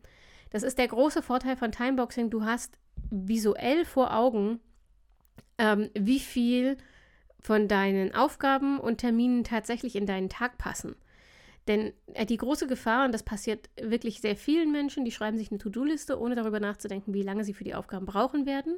Das 0.49 0.63
ist 0.63 0.77
der 0.77 0.87
große 0.87 1.21
Vorteil 1.21 1.57
von 1.57 1.71
Timeboxing. 1.71 2.29
Du 2.29 2.45
hast 2.45 2.77
visuell 3.09 3.85
vor 3.85 4.15
Augen, 4.15 4.59
ähm, 5.57 5.89
wie 5.93 6.19
viel 6.19 6.77
von 7.41 7.67
deinen 7.67 8.13
Aufgaben 8.13 8.79
und 8.79 8.99
Terminen 8.99 9.43
tatsächlich 9.43 9.95
in 9.95 10.05
deinen 10.05 10.29
Tag 10.29 10.57
passen. 10.57 10.95
Denn 11.71 11.93
äh, 12.13 12.25
die 12.25 12.35
große 12.35 12.67
Gefahr, 12.67 13.05
und 13.05 13.13
das 13.13 13.23
passiert 13.23 13.69
wirklich 13.81 14.19
sehr 14.19 14.35
vielen 14.35 14.73
Menschen, 14.73 15.05
die 15.05 15.11
schreiben 15.11 15.37
sich 15.37 15.51
eine 15.51 15.57
To-Do-Liste, 15.57 16.19
ohne 16.19 16.35
darüber 16.35 16.59
nachzudenken, 16.59 17.13
wie 17.13 17.23
lange 17.23 17.45
sie 17.45 17.53
für 17.53 17.63
die 17.63 17.75
Aufgaben 17.75 18.05
brauchen 18.05 18.45
werden. 18.45 18.77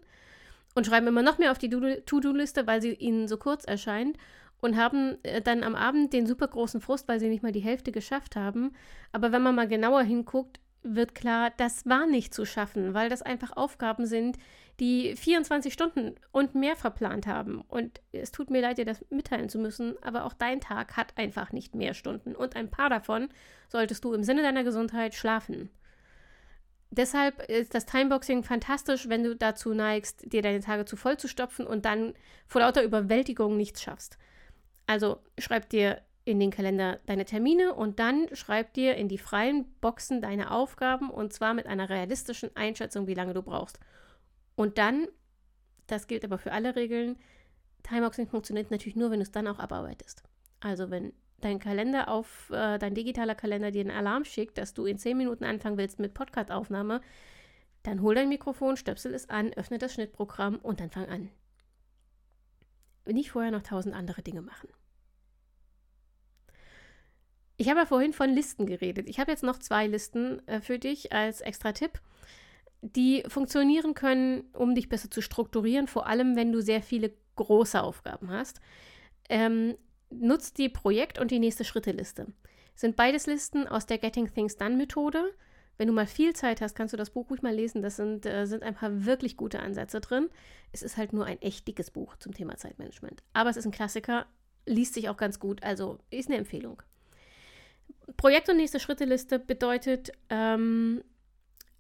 Und 0.76 0.86
schreiben 0.86 1.08
immer 1.08 1.24
noch 1.24 1.40
mehr 1.40 1.52
auf 1.52 1.58
die 1.58 1.72
To-Do-Liste, 1.72 2.68
weil 2.68 2.84
sie 2.84 2.94
ihnen 2.94 3.28
so 3.28 3.38
kurz 3.38 3.66
erscheint. 3.66 4.18
Und 4.62 4.78
haben 4.78 5.18
äh, 5.24 5.42
dann 5.42 5.64
am 5.64 5.74
Abend 5.74 6.14
den 6.14 6.28
super 6.28 6.48
großen 6.48 6.82
Frust, 6.82 7.08
weil 7.08 7.20
sie 7.20 7.30
nicht 7.30 7.42
mal 7.42 7.52
die 7.52 7.62
Hälfte 7.62 7.92
geschafft 7.92 8.36
haben. 8.36 8.74
Aber 9.12 9.32
wenn 9.32 9.42
man 9.42 9.56
mal 9.56 9.68
genauer 9.68 10.04
hinguckt, 10.04 10.60
wird 10.84 11.16
klar, 11.16 11.52
das 11.58 11.86
war 11.86 12.06
nicht 12.06 12.34
zu 12.34 12.46
schaffen, 12.46 12.94
weil 12.94 13.10
das 13.10 13.22
einfach 13.22 13.56
Aufgaben 13.56 14.06
sind, 14.06 14.38
die 14.80 15.16
24 15.16 15.72
Stunden 15.72 16.16
und 16.32 16.56
mehr 16.56 16.76
verplant 16.76 17.28
haben. 17.28 17.62
Und 17.62 18.02
es 18.12 18.32
tut 18.32 18.50
mir 18.50 18.62
leid, 18.62 18.78
dir 18.78 18.86
das 18.86 19.06
mitteilen 19.10 19.50
zu 19.50 19.60
müssen, 19.60 19.96
aber 20.02 20.26
auch 20.26 20.34
dein 20.34 20.62
Tag 20.62 20.98
hat 20.98 21.18
einfach 21.18 21.52
nicht 21.52 21.76
mehr 21.76 21.94
Stunden. 21.94 22.36
Und 22.36 22.56
ein 22.56 22.70
paar 22.70 22.90
davon 22.90 23.30
solltest 23.70 24.04
du 24.04 24.14
im 24.14 24.24
Sinne 24.24 24.42
deiner 24.42 24.64
Gesundheit 24.64 25.14
schlafen. 25.14 25.70
Deshalb 26.90 27.50
ist 27.50 27.74
das 27.74 27.88
Timeboxing 27.88 28.44
fantastisch, 28.44 29.10
wenn 29.10 29.24
du 29.24 29.36
dazu 29.36 29.74
neigst, 29.74 30.32
dir 30.32 30.44
deine 30.44 30.60
Tage 30.60 30.86
zu 30.86 30.96
voll 30.96 31.18
zu 31.18 31.28
stopfen 31.28 31.66
und 31.66 31.86
dann 31.86 32.14
vor 32.46 32.62
lauter 32.62 32.84
Überwältigung 32.84 33.58
nichts 33.58 33.82
schaffst. 33.82 34.20
Also 34.86 35.20
schreib 35.40 35.70
dir 35.70 36.02
in 36.26 36.40
den 36.40 36.52
Kalender 36.52 37.00
deine 37.06 37.26
Termine 37.26 37.74
und 37.74 38.00
dann 38.00 38.28
schreib 38.34 38.74
dir 38.74 38.96
in 38.96 39.10
die 39.10 39.18
freien 39.18 39.66
Boxen 39.82 40.22
deine 40.22 40.52
Aufgaben 40.52 41.10
und 41.10 41.34
zwar 41.34 41.54
mit 41.54 41.66
einer 41.66 41.90
realistischen 41.90 42.56
Einschätzung, 42.56 43.08
wie 43.08 43.14
lange 43.14 43.34
du 43.34 43.42
brauchst. 43.42 43.80
Und 44.56 44.78
dann, 44.78 45.08
das 45.88 46.08
gilt 46.08 46.24
aber 46.24 46.38
für 46.38 46.54
alle 46.54 46.76
Regeln, 46.76 47.18
Timeboxing 47.84 48.28
funktioniert 48.28 48.72
natürlich 48.72 48.96
nur, 48.96 49.12
wenn 49.12 49.20
du 49.20 49.24
es 49.24 49.32
dann 49.32 49.48
auch 49.48 49.60
abarbeitest. 49.60 50.24
Also 50.62 50.90
wenn 50.90 51.12
dein 51.42 51.60
Kalender 51.60 52.08
auf, 52.08 52.50
äh, 52.52 52.78
dein 52.78 52.96
digitaler 52.96 53.36
Kalender 53.36 53.72
dir 53.72 53.82
einen 53.82 53.92
Alarm 53.92 54.24
schickt, 54.24 54.58
dass 54.58 54.74
du 54.74 54.86
in 54.86 54.98
10 54.98 55.18
Minuten 55.18 55.44
anfangen 55.44 55.78
willst 55.78 56.00
mit 56.00 56.14
Podcast-Aufnahme, 56.14 57.02
dann 57.84 58.02
hol 58.02 58.16
dein 58.16 58.30
Mikrofon, 58.30 58.78
stöpsel 58.78 59.14
es 59.14 59.30
an, 59.30 59.52
öffne 59.54 59.78
das 59.78 59.94
Schnittprogramm 59.94 60.56
und 60.56 60.80
dann 60.80 60.90
fang 60.90 61.10
an. 61.10 61.30
Nicht 63.06 63.32
vorher 63.32 63.52
noch 63.52 63.64
tausend 63.64 63.94
andere 63.94 64.22
Dinge 64.22 64.42
machen. 64.42 64.70
Ich 67.58 67.70
habe 67.70 67.80
ja 67.80 67.86
vorhin 67.86 68.14
von 68.14 68.30
Listen 68.30 68.66
geredet. 68.66 69.08
Ich 69.08 69.20
habe 69.20 69.32
jetzt 69.32 69.44
noch 69.44 69.60
zwei 69.60 69.88
Listen 69.88 70.46
äh, 70.48 70.60
für 70.62 70.80
dich 70.80 71.14
als 71.14 71.42
extra 71.42 71.72
Tipp, 71.72 72.02
die 72.82 73.24
funktionieren 73.28 73.94
können, 73.94 74.44
um 74.54 74.76
dich 74.76 74.90
besser 74.90 75.10
zu 75.10 75.22
strukturieren, 75.22 75.88
vor 75.88 76.08
allem 76.08 76.36
wenn 76.36 76.52
du 76.52 76.62
sehr 76.62 76.82
viele 76.82 77.14
große 77.36 77.82
Aufgaben 77.82 78.32
hast. 78.32 78.60
Ähm, 79.30 79.76
nutzt 80.10 80.58
die 80.58 80.70
Projekt- 80.70 81.20
und 81.20 81.32
die 81.32 81.40
nächste 81.40 81.64
Schritte-Liste. 81.64 82.28
Sind 82.76 82.96
beides 82.96 83.28
Listen 83.28 83.68
aus 83.68 83.86
der 83.86 83.98
Getting 84.00 84.32
Things 84.34 84.58
Done 84.58 84.76
Methode. 84.76 85.34
Wenn 85.78 85.88
du 85.88 85.94
mal 85.94 86.08
viel 86.08 86.34
Zeit 86.34 86.62
hast, 86.62 86.76
kannst 86.76 86.94
du 86.94 86.98
das 86.98 87.12
Buch 87.12 87.30
ruhig 87.30 87.42
mal 87.42 87.54
lesen. 87.54 87.82
Das 87.82 87.96
sind, 87.96 88.26
äh, 88.26 88.46
sind 88.46 88.64
ein 88.64 88.76
paar 88.76 89.06
wirklich 89.06 89.38
gute 89.38 89.60
Ansätze 89.60 90.02
drin. 90.02 90.30
Es 90.72 90.82
ist 90.84 90.98
halt 90.98 91.14
nur 91.14 91.26
ein 91.26 91.42
echt 91.42 91.68
dickes 91.68 91.92
Buch 91.92 92.16
zum 92.18 92.34
Thema 92.34 92.58
Zeitmanagement. 92.58 93.24
Aber 93.34 93.50
es 93.50 93.58
ist 93.58 93.66
ein 93.66 93.72
Klassiker, 93.72 94.26
liest 94.66 94.94
sich 94.94 95.10
auch 95.10 95.18
ganz 95.18 95.40
gut, 95.40 95.64
also 95.64 96.00
ist 96.10 96.30
eine 96.30 96.38
Empfehlung. 96.38 96.82
Projekt- 98.18 98.50
und 98.50 98.58
nächste 98.58 98.80
Schritte-Liste 98.80 99.40
bedeutet, 99.40 100.12
ähm, 100.30 101.04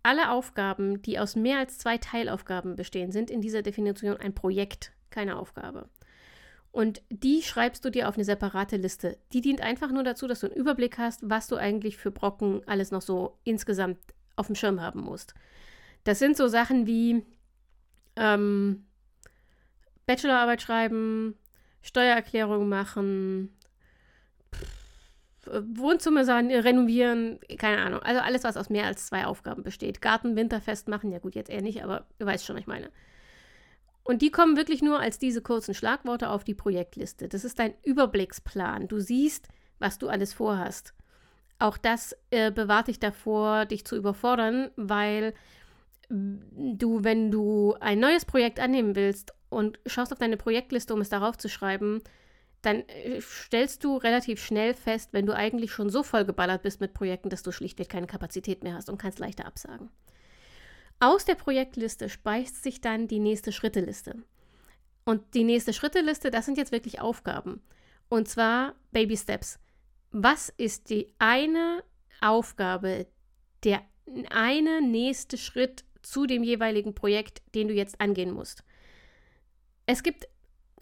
alle 0.03 0.31
Aufgaben, 0.31 1.01
die 1.01 1.17
aus 1.17 1.35
mehr 1.35 1.59
als 1.59 1.77
zwei 1.77 1.97
Teilaufgaben 1.97 2.75
bestehen, 2.75 3.11
sind 3.11 3.31
in 3.31 3.41
dieser 3.41 3.61
Definition 3.61 4.17
ein 4.17 4.35
Projekt, 4.35 4.91
keine 5.09 5.37
Aufgabe. 5.37 5.89
Und 6.71 7.01
die 7.09 7.43
schreibst 7.43 7.85
du 7.85 7.91
dir 7.91 8.09
auf 8.09 8.15
eine 8.15 8.25
separate 8.25 8.77
Liste. 8.77 9.17
Die 9.31 9.41
dient 9.41 9.61
einfach 9.61 9.91
nur 9.91 10.03
dazu, 10.03 10.27
dass 10.27 10.39
du 10.39 10.47
einen 10.47 10.55
Überblick 10.55 10.97
hast, 10.97 11.21
was 11.29 11.47
du 11.47 11.55
eigentlich 11.55 11.97
für 11.97 12.11
Brocken 12.11 12.67
alles 12.67 12.91
noch 12.91 13.01
so 13.01 13.37
insgesamt 13.43 13.99
auf 14.35 14.47
dem 14.47 14.55
Schirm 14.55 14.81
haben 14.81 15.01
musst. 15.01 15.35
Das 16.03 16.19
sind 16.19 16.35
so 16.35 16.47
Sachen 16.47 16.87
wie 16.87 17.23
ähm, 18.15 18.85
Bachelorarbeit 20.05 20.61
schreiben, 20.61 21.35
Steuererklärung 21.81 22.67
machen, 22.67 23.55
Wohnzimmer 25.45 26.25
renovieren, 26.27 27.39
keine 27.57 27.81
Ahnung. 27.81 28.01
Also 28.01 28.21
alles, 28.21 28.43
was 28.43 28.57
aus 28.57 28.69
mehr 28.69 28.85
als 28.85 29.07
zwei 29.07 29.25
Aufgaben 29.25 29.63
besteht. 29.63 30.01
Garten, 30.01 30.35
Winterfest 30.35 30.87
machen, 30.87 31.11
ja 31.11 31.19
gut, 31.19 31.35
jetzt 31.35 31.49
eher 31.49 31.61
nicht, 31.61 31.83
aber 31.83 32.05
du 32.19 32.25
weißt 32.25 32.45
schon, 32.45 32.55
was 32.55 32.61
ich 32.61 32.67
meine. 32.67 32.89
Und 34.03 34.21
die 34.21 34.31
kommen 34.31 34.57
wirklich 34.57 34.81
nur 34.81 34.99
als 34.99 35.17
diese 35.17 35.41
kurzen 35.41 35.73
Schlagworte 35.73 36.29
auf 36.29 36.43
die 36.43 36.55
Projektliste. 36.55 37.29
Das 37.29 37.45
ist 37.45 37.59
dein 37.59 37.73
Überblicksplan. 37.83 38.87
Du 38.87 38.99
siehst, 38.99 39.47
was 39.79 39.97
du 39.97 40.09
alles 40.09 40.33
vorhast. 40.33 40.93
Auch 41.59 41.77
das 41.77 42.15
äh, 42.29 42.51
bewahrt 42.51 42.87
dich 42.89 42.99
davor, 42.99 43.65
dich 43.65 43.85
zu 43.85 43.95
überfordern, 43.95 44.71
weil 44.75 45.33
du, 46.09 47.03
wenn 47.03 47.31
du 47.31 47.75
ein 47.79 47.99
neues 47.99 48.25
Projekt 48.25 48.59
annehmen 48.59 48.95
willst 48.95 49.33
und 49.49 49.79
schaust 49.85 50.11
auf 50.11 50.19
deine 50.19 50.37
Projektliste, 50.37 50.93
um 50.93 51.01
es 51.01 51.09
darauf 51.09 51.37
zu 51.37 51.47
schreiben, 51.47 52.01
dann 52.63 52.87
äh, 52.87 53.21
stellst 53.21 53.83
du 53.83 53.97
relativ 53.97 54.43
schnell 54.43 54.73
fest, 54.73 55.09
wenn 55.11 55.25
du 55.25 55.35
eigentlich 55.35 55.71
schon 55.71 55.89
so 55.89 56.01
vollgeballert 56.01 56.63
bist 56.63 56.81
mit 56.81 56.93
Projekten, 56.93 57.29
dass 57.29 57.43
du 57.43 57.51
schlichtweg 57.51 57.89
keine 57.89 58.07
Kapazität 58.07 58.63
mehr 58.63 58.73
hast 58.73 58.89
und 58.89 58.97
kannst 58.97 59.19
leichter 59.19 59.45
absagen. 59.45 59.89
Aus 60.99 61.25
der 61.25 61.35
Projektliste 61.35 62.09
speist 62.09 62.63
sich 62.63 62.79
dann 62.79 63.07
die 63.07 63.19
nächste 63.19 63.51
Schritteliste. 63.51 64.23
Und 65.05 65.33
die 65.33 65.43
nächste 65.43 65.73
Schritteliste, 65.73 66.31
das 66.31 66.45
sind 66.45 66.57
jetzt 66.57 66.71
wirklich 66.71 67.01
Aufgaben. 67.01 67.61
Und 68.07 68.29
zwar 68.29 68.75
Baby 68.91 69.17
Steps. 69.17 69.59
Was 70.11 70.49
ist 70.49 70.89
die 70.89 71.13
eine 71.19 71.83
Aufgabe, 72.21 73.07
der 73.65 73.81
eine 74.29 74.81
nächste 74.81 75.37
Schritt 75.37 75.83
zu 76.01 76.25
dem 76.25 76.43
jeweiligen 76.43 76.95
Projekt, 76.95 77.41
den 77.53 77.67
du 77.67 77.73
jetzt 77.73 77.99
angehen 77.99 78.31
musst? 78.31 78.63
Es 79.85 80.03
gibt 80.03 80.27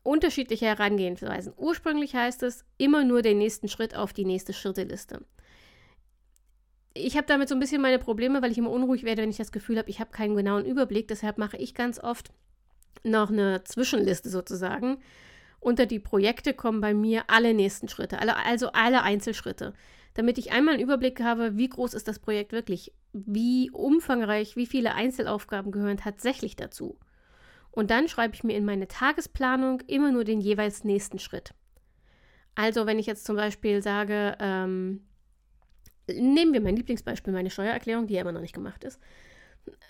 unterschiedliche 0.04 0.66
Herangehensweisen. 0.66 1.54
Ursprünglich 1.58 2.16
heißt 2.16 2.44
es 2.44 2.66
immer 2.78 3.04
nur 3.04 3.22
den 3.22 3.38
nächsten 3.38 3.68
Schritt 3.68 3.96
auf 3.96 4.14
die 4.14 4.26
nächste 4.26 4.54
Schritteliste. 4.54 5.24
Ich 6.94 7.16
habe 7.16 7.28
damit 7.28 7.48
so 7.48 7.56
ein 7.56 7.60
bisschen 7.60 7.82
meine 7.82 8.00
Probleme, 8.00 8.42
weil 8.42 8.52
ich 8.52 8.58
immer 8.58 8.72
unruhig 8.72 9.04
werde, 9.04 9.22
wenn 9.22 9.30
ich 9.30 9.38
das 9.38 9.52
Gefühl 9.52 9.78
habe, 9.78 9.90
ich 9.90 10.00
habe 10.00 10.12
keinen 10.12 10.36
genauen 10.36 10.66
Überblick. 10.66 11.08
Deshalb 11.08 11.38
mache 11.38 11.58
ich 11.58 11.74
ganz 11.74 12.00
oft 12.00 12.32
noch 13.04 13.30
eine 13.30 13.64
Zwischenliste 13.64 14.30
sozusagen. 14.30 14.98
Unter 15.60 15.86
die 15.86 16.00
Projekte 16.00 16.54
kommen 16.54 16.82
bei 16.82 16.94
mir 16.94 17.24
alle 17.28 17.54
nächsten 17.54 17.88
Schritte, 17.88 18.18
also 18.20 18.72
alle 18.72 19.04
Einzelschritte, 19.04 19.74
damit 20.16 20.40
ich 20.40 20.52
einmal 20.52 20.74
einen 20.74 20.84
Überblick 20.84 21.22
habe, 21.22 21.56
wie 21.56 21.70
groß 21.70 21.94
ist 21.94 22.08
das 22.08 22.20
Projekt 22.20 22.52
wirklich, 22.52 22.92
wie 23.14 23.70
umfangreich, 23.70 24.56
wie 24.56 24.66
viele 24.66 24.96
Einzelaufgaben 24.96 25.72
gehören 25.72 25.98
tatsächlich 25.98 26.56
dazu. 26.56 26.98
Und 27.72 27.90
dann 27.90 28.08
schreibe 28.08 28.36
ich 28.36 28.44
mir 28.44 28.56
in 28.56 28.66
meine 28.66 28.88
Tagesplanung 28.88 29.82
immer 29.88 30.12
nur 30.12 30.24
den 30.24 30.42
jeweils 30.42 30.84
nächsten 30.84 31.20
Schritt. 31.20 31.54
Also 32.56 32.86
wenn 32.86 33.00
ich 33.00 33.06
jetzt 33.06 33.26
zum 33.26 33.36
Beispiel 33.38 33.82
sage, 33.82 34.36
ähm, 34.40 35.08
nehmen 36.08 36.54
wir 36.54 36.62
mein 36.62 36.76
Lieblingsbeispiel, 36.76 37.32
meine 37.34 37.50
Steuererklärung, 37.50 38.08
die 38.08 38.16
ja 38.16 38.22
immer 38.22 38.34
noch 38.34 38.42
nicht 38.42 38.54
gemacht 38.54 38.84
ist. 38.84 39.00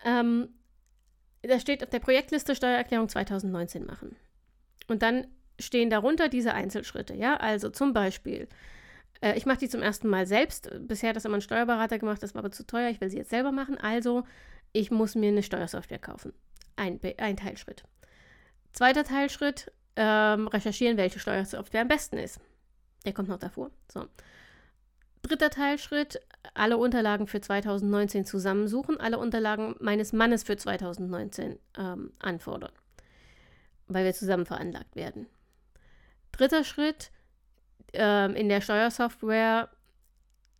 Ähm, 0.05 0.49
da 1.41 1.59
steht 1.59 1.83
auf 1.83 1.89
der 1.89 1.99
Projektliste 1.99 2.55
Steuererklärung 2.55 3.09
2019 3.09 3.85
machen. 3.85 4.15
Und 4.87 5.01
dann 5.01 5.27
stehen 5.59 5.89
darunter 5.89 6.29
diese 6.29 6.53
Einzelschritte, 6.53 7.15
ja, 7.15 7.37
also 7.37 7.69
zum 7.69 7.93
Beispiel, 7.93 8.47
äh, 9.21 9.37
ich 9.37 9.45
mache 9.45 9.59
die 9.59 9.69
zum 9.69 9.81
ersten 9.81 10.07
Mal 10.07 10.27
selbst. 10.27 10.69
Bisher 10.87 11.09
hat 11.09 11.15
das 11.15 11.25
immer 11.25 11.37
ein 11.37 11.41
Steuerberater 11.41 11.99
gemacht, 11.99 12.21
das 12.21 12.35
war 12.35 12.39
aber 12.39 12.51
zu 12.51 12.65
teuer, 12.65 12.89
ich 12.89 13.01
will 13.01 13.09
sie 13.09 13.17
jetzt 13.17 13.29
selber 13.29 13.51
machen. 13.51 13.77
Also, 13.77 14.23
ich 14.73 14.91
muss 14.91 15.15
mir 15.15 15.29
eine 15.29 15.43
Steuersoftware 15.43 15.99
kaufen. 15.99 16.33
Ein, 16.81 16.99
ein 17.19 17.37
Teilschritt. 17.37 17.83
Zweiter 18.73 19.03
Teilschritt, 19.03 19.71
ähm, 19.95 20.47
recherchieren, 20.47 20.97
welche 20.97 21.19
Steuersoftware 21.19 21.81
am 21.81 21.87
besten 21.87 22.17
ist. 22.17 22.39
Der 23.05 23.13
kommt 23.13 23.29
noch 23.29 23.37
davor. 23.37 23.69
So. 23.87 24.07
Dritter 25.21 25.51
Teilschritt, 25.51 26.19
alle 26.55 26.77
Unterlagen 26.77 27.27
für 27.27 27.39
2019 27.39 28.25
zusammensuchen, 28.25 28.99
alle 28.99 29.19
Unterlagen 29.19 29.75
meines 29.79 30.11
Mannes 30.11 30.41
für 30.41 30.57
2019 30.57 31.59
ähm, 31.77 32.13
anfordern, 32.17 32.71
weil 33.85 34.03
wir 34.03 34.13
zusammen 34.15 34.47
veranlagt 34.47 34.95
werden. 34.95 35.27
Dritter 36.31 36.63
Schritt, 36.63 37.11
ähm, 37.93 38.33
in 38.33 38.49
der 38.49 38.61
Steuersoftware 38.61 39.69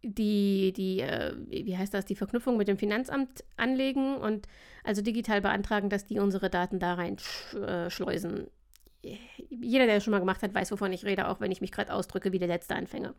die, 0.03 0.73
die, 0.73 1.01
äh, 1.01 1.35
wie 1.47 1.77
heißt 1.77 1.93
das, 1.93 2.05
die 2.05 2.15
Verknüpfung 2.15 2.57
mit 2.57 2.67
dem 2.67 2.77
Finanzamt 2.77 3.43
anlegen 3.57 4.17
und 4.17 4.47
also 4.83 5.01
digital 5.01 5.41
beantragen, 5.41 5.89
dass 5.89 6.05
die 6.05 6.19
unsere 6.19 6.49
Daten 6.49 6.79
da 6.79 6.95
rein 6.95 7.17
äh, 7.53 7.89
schleusen. 7.89 8.47
Jeder, 9.49 9.85
der 9.85 9.95
das 9.95 10.03
schon 10.03 10.11
mal 10.11 10.19
gemacht 10.19 10.41
hat, 10.43 10.53
weiß, 10.53 10.71
wovon 10.71 10.93
ich 10.93 11.05
rede, 11.05 11.27
auch 11.27 11.39
wenn 11.39 11.51
ich 11.51 11.61
mich 11.61 11.71
gerade 11.71 11.93
ausdrücke 11.93 12.31
wie 12.31 12.39
der 12.39 12.47
letzte 12.47 12.75
Anfänger. 12.75 13.13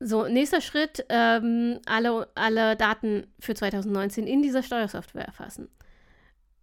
So, 0.00 0.26
nächster 0.26 0.60
Schritt, 0.60 1.04
ähm, 1.08 1.80
alle, 1.86 2.28
alle 2.34 2.76
Daten 2.76 3.26
für 3.38 3.54
2019 3.54 4.26
in 4.26 4.42
dieser 4.42 4.62
Steuersoftware 4.62 5.24
erfassen. 5.24 5.68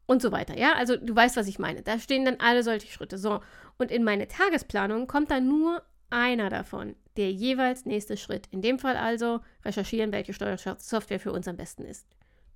Und 0.06 0.22
so 0.22 0.32
weiter, 0.32 0.58
ja? 0.58 0.74
Also 0.74 0.98
du 0.98 1.16
weißt, 1.16 1.38
was 1.38 1.48
ich 1.48 1.58
meine. 1.58 1.82
Da 1.82 1.98
stehen 1.98 2.26
dann 2.26 2.40
alle 2.40 2.64
solche 2.64 2.88
Schritte. 2.88 3.18
So, 3.18 3.40
und 3.78 3.92
in 3.92 4.04
meine 4.04 4.28
Tagesplanung 4.28 5.08
kommt 5.08 5.32
dann 5.32 5.48
nur 5.48 5.82
einer 6.10 6.50
davon, 6.50 6.96
der 7.18 7.32
jeweils 7.32 7.86
nächste 7.86 8.18
Schritt. 8.18 8.48
In 8.52 8.62
dem 8.62 8.80
Fall 8.80 8.96
also 8.96 9.42
recherchieren, 9.66 10.12
welche 10.12 10.34
Steuersoftware 10.34 11.20
für 11.20 11.32
uns 11.32 11.48
am 11.48 11.58
besten 11.58 11.84
ist. 11.84 12.08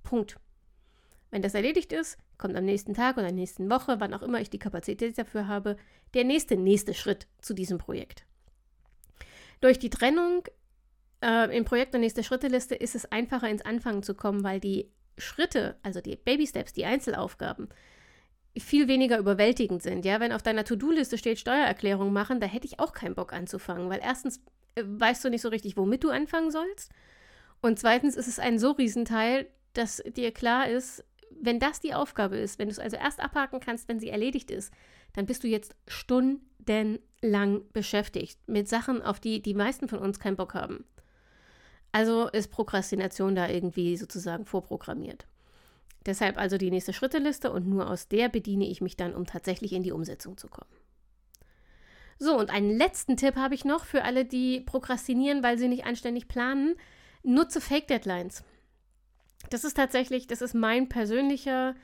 Punkt. 0.02 0.38
Wenn 1.30 1.42
das 1.42 1.54
erledigt 1.54 1.92
ist, 1.92 2.18
kommt 2.38 2.56
am 2.56 2.64
nächsten 2.64 2.94
Tag 2.94 3.16
oder 3.16 3.32
nächsten 3.32 3.68
Woche, 3.68 3.96
wann 3.98 4.14
auch 4.14 4.22
immer 4.22 4.40
ich 4.40 4.50
die 4.50 4.58
Kapazität 4.58 5.18
dafür 5.18 5.48
habe, 5.48 5.76
der 6.14 6.24
nächste, 6.24 6.56
nächste 6.56 6.94
Schritt 6.94 7.26
zu 7.40 7.52
diesem 7.52 7.78
Projekt. 7.78 8.24
Durch 9.60 9.78
die 9.78 9.90
Trennung 9.90 10.44
äh, 11.22 11.54
im 11.56 11.64
Projekt 11.64 11.94
und 11.94 12.00
nächste 12.00 12.22
Schritteliste 12.22 12.74
ist 12.74 12.94
es 12.94 13.10
einfacher 13.10 13.48
ins 13.48 13.62
Anfangen 13.62 14.02
zu 14.02 14.14
kommen, 14.14 14.44
weil 14.44 14.60
die 14.60 14.90
Schritte, 15.18 15.76
also 15.82 16.00
die 16.00 16.16
Baby 16.16 16.46
Steps, 16.46 16.72
die 16.72 16.84
Einzelaufgaben, 16.84 17.68
viel 18.58 18.88
weniger 18.88 19.18
überwältigend 19.18 19.82
sind. 19.82 20.04
Ja, 20.04 20.20
wenn 20.20 20.32
auf 20.32 20.42
deiner 20.42 20.64
To-Do-Liste 20.64 21.18
steht 21.18 21.38
Steuererklärung 21.38 22.12
machen, 22.12 22.40
da 22.40 22.46
hätte 22.46 22.66
ich 22.66 22.80
auch 22.80 22.92
keinen 22.92 23.14
Bock 23.14 23.32
anzufangen, 23.32 23.88
weil 23.90 24.00
erstens 24.02 24.40
äh, 24.74 24.82
weißt 24.84 25.24
du 25.24 25.30
nicht 25.30 25.42
so 25.42 25.48
richtig, 25.48 25.76
womit 25.76 26.04
du 26.04 26.10
anfangen 26.10 26.50
sollst. 26.50 26.90
Und 27.60 27.78
zweitens 27.78 28.16
ist 28.16 28.28
es 28.28 28.38
ein 28.38 28.58
so 28.58 28.72
Riesenteil, 28.72 29.46
dass 29.72 30.02
dir 30.06 30.32
klar 30.32 30.68
ist, 30.68 31.04
wenn 31.30 31.58
das 31.58 31.80
die 31.80 31.94
Aufgabe 31.94 32.36
ist, 32.36 32.58
wenn 32.58 32.68
du 32.68 32.72
es 32.72 32.78
also 32.78 32.96
erst 32.96 33.20
abhaken 33.20 33.60
kannst, 33.60 33.88
wenn 33.88 34.00
sie 34.00 34.08
erledigt 34.08 34.50
ist, 34.50 34.72
dann 35.12 35.26
bist 35.26 35.44
du 35.44 35.48
jetzt 35.48 35.74
stundenlang 35.86 37.62
beschäftigt 37.72 38.38
mit 38.46 38.68
Sachen, 38.68 39.02
auf 39.02 39.20
die 39.20 39.42
die 39.42 39.54
meisten 39.54 39.88
von 39.88 39.98
uns 39.98 40.18
keinen 40.18 40.36
Bock 40.36 40.54
haben. 40.54 40.84
Also 41.92 42.28
ist 42.28 42.50
Prokrastination 42.50 43.34
da 43.34 43.48
irgendwie 43.48 43.96
sozusagen 43.96 44.44
vorprogrammiert. 44.44 45.26
Deshalb 46.06 46.38
also 46.38 46.56
die 46.56 46.70
nächste 46.70 46.92
Schritteliste 46.92 47.50
und 47.50 47.66
nur 47.66 47.90
aus 47.90 48.06
der 48.06 48.28
bediene 48.28 48.68
ich 48.68 48.80
mich 48.80 48.96
dann, 48.96 49.14
um 49.14 49.26
tatsächlich 49.26 49.72
in 49.72 49.82
die 49.82 49.92
Umsetzung 49.92 50.38
zu 50.38 50.46
kommen. 50.46 50.70
So, 52.18 52.38
und 52.38 52.48
einen 52.48 52.70
letzten 52.70 53.16
Tipp 53.16 53.36
habe 53.36 53.54
ich 53.54 53.64
noch 53.64 53.84
für 53.84 54.04
alle, 54.04 54.24
die 54.24 54.60
prokrastinieren, 54.60 55.42
weil 55.42 55.58
sie 55.58 55.68
nicht 55.68 55.84
anständig 55.84 56.28
planen. 56.28 56.76
Nutze 57.22 57.60
Fake 57.60 57.88
Deadlines. 57.88 58.44
Das 59.50 59.64
ist 59.64 59.76
tatsächlich, 59.76 60.26
das 60.26 60.40
ist 60.40 60.54
mein 60.54 60.88
persönlicher 60.88 61.74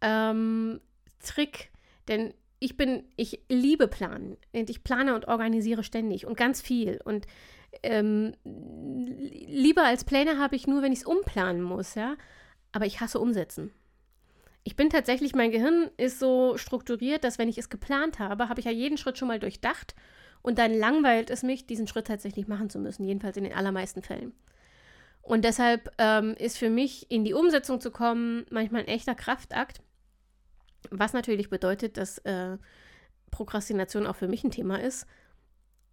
ähm, 0.00 0.80
Trick, 1.24 1.70
denn 2.08 2.34
ich 2.58 2.76
bin, 2.76 3.04
ich 3.16 3.40
liebe 3.48 3.88
planen 3.88 4.36
und 4.52 4.70
ich 4.70 4.84
plane 4.84 5.14
und 5.14 5.26
organisiere 5.26 5.84
ständig 5.84 6.26
und 6.26 6.36
ganz 6.36 6.60
viel 6.60 7.00
und 7.04 7.26
ähm, 7.82 8.34
lieber 8.44 9.84
als 9.84 10.04
Pläne 10.04 10.38
habe 10.38 10.54
ich 10.54 10.66
nur, 10.66 10.82
wenn 10.82 10.92
ich 10.92 11.00
es 11.00 11.06
umplanen 11.06 11.62
muss, 11.62 11.94
ja 11.94 12.16
aber 12.72 12.86
ich 12.86 13.00
hasse 13.00 13.20
Umsetzen. 13.20 13.70
Ich 14.64 14.76
bin 14.76 14.90
tatsächlich, 14.90 15.34
mein 15.34 15.50
Gehirn 15.50 15.90
ist 15.96 16.18
so 16.18 16.56
strukturiert, 16.56 17.24
dass 17.24 17.38
wenn 17.38 17.48
ich 17.48 17.58
es 17.58 17.68
geplant 17.68 18.18
habe, 18.18 18.48
habe 18.48 18.60
ich 18.60 18.66
ja 18.66 18.72
jeden 18.72 18.96
Schritt 18.96 19.18
schon 19.18 19.28
mal 19.28 19.40
durchdacht 19.40 19.94
und 20.40 20.58
dann 20.58 20.72
langweilt 20.72 21.30
es 21.30 21.42
mich, 21.42 21.66
diesen 21.66 21.86
Schritt 21.86 22.06
tatsächlich 22.06 22.48
machen 22.48 22.70
zu 22.70 22.78
müssen, 22.78 23.04
jedenfalls 23.04 23.36
in 23.36 23.44
den 23.44 23.54
allermeisten 23.54 24.02
Fällen. 24.02 24.32
Und 25.22 25.44
deshalb 25.44 25.92
ähm, 25.98 26.34
ist 26.38 26.58
für 26.58 26.70
mich 26.70 27.10
in 27.10 27.24
die 27.24 27.34
Umsetzung 27.34 27.80
zu 27.80 27.90
kommen 27.90 28.44
manchmal 28.50 28.82
ein 28.82 28.88
echter 28.88 29.14
Kraftakt, 29.14 29.80
was 30.90 31.12
natürlich 31.12 31.48
bedeutet, 31.48 31.96
dass 31.96 32.18
äh, 32.18 32.58
Prokrastination 33.30 34.06
auch 34.06 34.16
für 34.16 34.28
mich 34.28 34.42
ein 34.42 34.50
Thema 34.50 34.80
ist. 34.80 35.06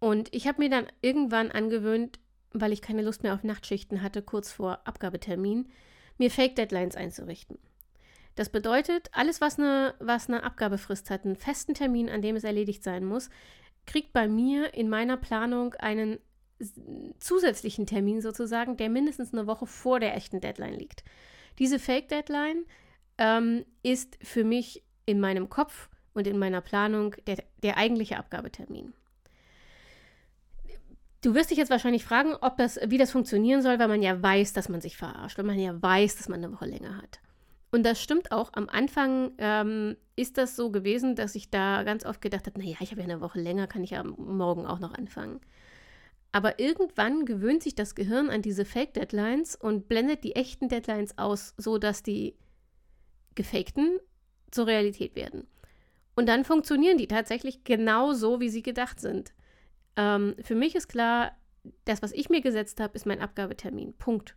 Und 0.00 0.34
ich 0.34 0.48
habe 0.48 0.62
mir 0.62 0.70
dann 0.70 0.86
irgendwann 1.00 1.50
angewöhnt, 1.50 2.18
weil 2.52 2.72
ich 2.72 2.82
keine 2.82 3.02
Lust 3.02 3.22
mehr 3.22 3.34
auf 3.34 3.44
Nachtschichten 3.44 4.02
hatte, 4.02 4.22
kurz 4.22 4.50
vor 4.50 4.80
Abgabetermin, 4.84 5.68
mir 6.20 6.30
Fake-Deadlines 6.30 6.94
einzurichten. 6.94 7.58
Das 8.36 8.48
bedeutet, 8.48 9.08
alles, 9.12 9.40
was 9.40 9.58
eine, 9.58 9.94
was 9.98 10.28
eine 10.28 10.44
Abgabefrist 10.44 11.10
hat, 11.10 11.24
einen 11.24 11.36
festen 11.36 11.74
Termin, 11.74 12.08
an 12.08 12.22
dem 12.22 12.36
es 12.36 12.44
erledigt 12.44 12.84
sein 12.84 13.04
muss, 13.04 13.28
kriegt 13.86 14.12
bei 14.12 14.28
mir 14.28 14.72
in 14.74 14.88
meiner 14.88 15.16
Planung 15.16 15.74
einen 15.74 16.20
zusätzlichen 17.18 17.86
Termin 17.86 18.20
sozusagen, 18.20 18.76
der 18.76 18.90
mindestens 18.90 19.32
eine 19.32 19.46
Woche 19.46 19.66
vor 19.66 19.98
der 19.98 20.14
echten 20.14 20.40
Deadline 20.40 20.74
liegt. 20.74 21.02
Diese 21.58 21.78
Fake-Deadline 21.78 22.66
ähm, 23.18 23.64
ist 23.82 24.18
für 24.22 24.44
mich 24.44 24.84
in 25.06 25.20
meinem 25.20 25.48
Kopf 25.48 25.88
und 26.12 26.26
in 26.26 26.38
meiner 26.38 26.60
Planung 26.60 27.16
der, 27.26 27.42
der 27.62 27.78
eigentliche 27.78 28.18
Abgabetermin. 28.18 28.92
Du 31.22 31.34
wirst 31.34 31.50
dich 31.50 31.58
jetzt 31.58 31.70
wahrscheinlich 31.70 32.04
fragen, 32.04 32.34
ob 32.40 32.56
das, 32.56 32.78
wie 32.86 32.96
das 32.96 33.10
funktionieren 33.10 33.60
soll, 33.60 33.78
weil 33.78 33.88
man 33.88 34.02
ja 34.02 34.22
weiß, 34.22 34.54
dass 34.54 34.68
man 34.68 34.80
sich 34.80 34.96
verarscht, 34.96 35.36
weil 35.36 35.44
man 35.44 35.58
ja 35.58 35.80
weiß, 35.80 36.16
dass 36.16 36.28
man 36.28 36.42
eine 36.42 36.52
Woche 36.52 36.64
länger 36.64 36.96
hat. 36.96 37.20
Und 37.72 37.84
das 37.84 38.02
stimmt 38.02 38.32
auch. 38.32 38.52
Am 38.54 38.68
Anfang 38.68 39.32
ähm, 39.38 39.96
ist 40.16 40.38
das 40.38 40.56
so 40.56 40.70
gewesen, 40.70 41.14
dass 41.14 41.34
ich 41.34 41.50
da 41.50 41.82
ganz 41.82 42.04
oft 42.04 42.20
gedacht 42.20 42.46
habe, 42.46 42.58
naja, 42.58 42.76
ich 42.80 42.90
habe 42.90 43.00
ja 43.02 43.06
eine 43.06 43.20
Woche 43.20 43.40
länger, 43.40 43.66
kann 43.66 43.84
ich 43.84 43.90
ja 43.90 44.02
morgen 44.02 44.66
auch 44.66 44.80
noch 44.80 44.94
anfangen. 44.94 45.40
Aber 46.32 46.58
irgendwann 46.58 47.26
gewöhnt 47.26 47.62
sich 47.62 47.74
das 47.74 47.94
Gehirn 47.94 48.30
an 48.30 48.42
diese 48.42 48.64
Fake-Deadlines 48.64 49.56
und 49.56 49.88
blendet 49.88 50.24
die 50.24 50.36
echten 50.36 50.68
Deadlines 50.68 51.18
aus, 51.18 51.54
sodass 51.58 52.02
die 52.02 52.36
gefakten 53.34 53.98
zur 54.50 54.66
Realität 54.66 55.16
werden. 55.16 55.46
Und 56.16 56.28
dann 56.28 56.44
funktionieren 56.44 56.98
die 56.98 57.08
tatsächlich 57.08 57.62
genau 57.64 58.12
so, 58.12 58.40
wie 58.40 58.48
sie 58.48 58.62
gedacht 58.62 59.00
sind. 59.00 59.32
Ähm, 59.96 60.34
für 60.42 60.54
mich 60.54 60.74
ist 60.74 60.88
klar, 60.88 61.32
das, 61.84 62.02
was 62.02 62.12
ich 62.12 62.30
mir 62.30 62.40
gesetzt 62.40 62.80
habe, 62.80 62.94
ist 62.94 63.06
mein 63.06 63.20
Abgabetermin. 63.20 63.94
Punkt. 63.94 64.36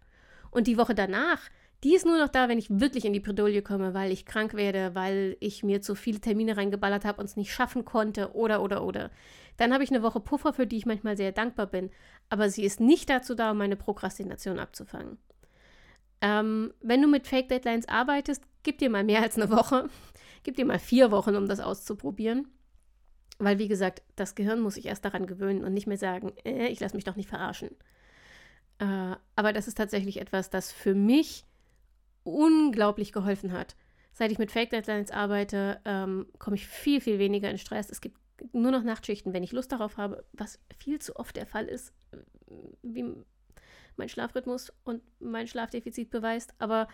Und 0.52 0.68
die 0.68 0.78
Woche 0.78 0.94
danach, 0.94 1.40
die 1.84 1.96
ist 1.96 2.06
nur 2.06 2.18
noch 2.18 2.30
da, 2.30 2.48
wenn 2.48 2.58
ich 2.58 2.70
wirklich 2.70 3.06
in 3.06 3.14
die 3.14 3.20
Bredouille 3.20 3.62
komme, 3.62 3.94
weil 3.94 4.12
ich 4.12 4.26
krank 4.26 4.54
werde, 4.54 4.96
weil 4.96 5.36
ich 5.40 5.64
mir 5.64 5.82
zu 5.82 5.96
viele 5.96 6.22
Termine 6.22 6.56
reingeballert 6.56 7.04
habe 7.04 7.20
und 7.20 7.26
es 7.26 7.36
nicht 7.36 7.52
schaffen 7.52 7.84
konnte 7.84 8.34
oder, 8.34 8.62
oder, 8.62 8.84
oder. 8.84 9.12
Dann 9.58 9.74
habe 9.74 9.84
ich 9.84 9.92
eine 9.92 10.02
Woche 10.02 10.20
Puffer, 10.20 10.54
für 10.54 10.66
die 10.66 10.78
ich 10.78 10.86
manchmal 10.86 11.18
sehr 11.18 11.32
dankbar 11.32 11.68
bin. 11.68 11.92
Aber 12.30 12.50
sie 12.50 12.64
ist 12.64 12.80
nicht 12.80 13.10
dazu 13.10 13.36
da, 13.36 13.52
um 13.52 13.58
meine 13.58 13.76
Prokrastination 13.76 14.60
abzufangen. 14.60 15.18
Ähm, 16.22 16.74
wenn 16.82 17.02
du 17.02 17.08
mit 17.10 17.28
Fake 17.28 17.50
Deadlines 17.50 17.90
arbeitest, 17.90 18.44
gib 18.64 18.78
dir 18.78 18.90
mal 18.90 19.04
mehr 19.04 19.22
als 19.22 19.36
eine 19.36 19.50
Woche. 19.50 19.90
gib 20.44 20.56
dir 20.56 20.66
mal 20.66 20.80
vier 20.80 21.12
Wochen, 21.12 21.36
um 21.36 21.48
das 21.48 21.60
auszuprobieren. 21.60 22.48
Weil, 23.44 23.60
wie 23.60 23.68
gesagt, 23.68 24.02
das 24.16 24.36
Gehirn 24.36 24.62
muss 24.62 24.76
sich 24.76 24.86
erst 24.86 25.06
daran 25.06 25.28
gewöhnen 25.28 25.64
und 25.64 25.74
nicht 25.74 25.88
mehr 25.88 25.98
sagen, 25.98 26.34
äh, 26.46 26.68
ich 26.68 26.80
lasse 26.80 26.96
mich 26.96 27.04
doch 27.04 27.16
nicht 27.16 27.30
verarschen. 27.30 27.70
Äh, 28.80 29.16
aber 29.36 29.54
das 29.54 29.68
ist 29.68 29.78
tatsächlich 29.78 30.20
etwas, 30.20 30.50
das 30.50 30.72
für 30.72 30.96
mich 30.96 31.46
unglaublich 32.24 33.12
geholfen 33.12 33.52
hat. 33.52 33.76
Seit 34.14 34.32
ich 34.32 34.40
mit 34.40 34.52
Fake 34.52 34.70
Deadlines 34.70 35.12
arbeite, 35.12 35.82
ähm, 35.86 36.28
komme 36.40 36.56
ich 36.56 36.68
viel, 36.68 37.02
viel 37.02 37.20
weniger 37.20 37.50
in 37.50 37.58
Stress. 37.58 37.90
Es 37.90 38.02
gibt 38.02 38.18
nur 38.52 38.72
noch 38.72 38.84
Nachtschichten, 38.84 39.34
wenn 39.34 39.44
ich 39.44 39.52
Lust 39.52 39.72
darauf 39.72 39.98
habe, 39.98 40.24
was 40.34 40.60
viel 40.78 41.00
zu 41.00 41.16
oft 41.16 41.36
der 41.36 41.48
Fall 41.48 41.66
ist, 41.66 41.94
wie 42.82 43.14
mein 43.96 44.10
Schlafrhythmus 44.10 44.72
und 44.84 45.02
mein 45.20 45.48
Schlafdefizit 45.48 46.10
beweist. 46.10 46.54
Aber 46.60 46.88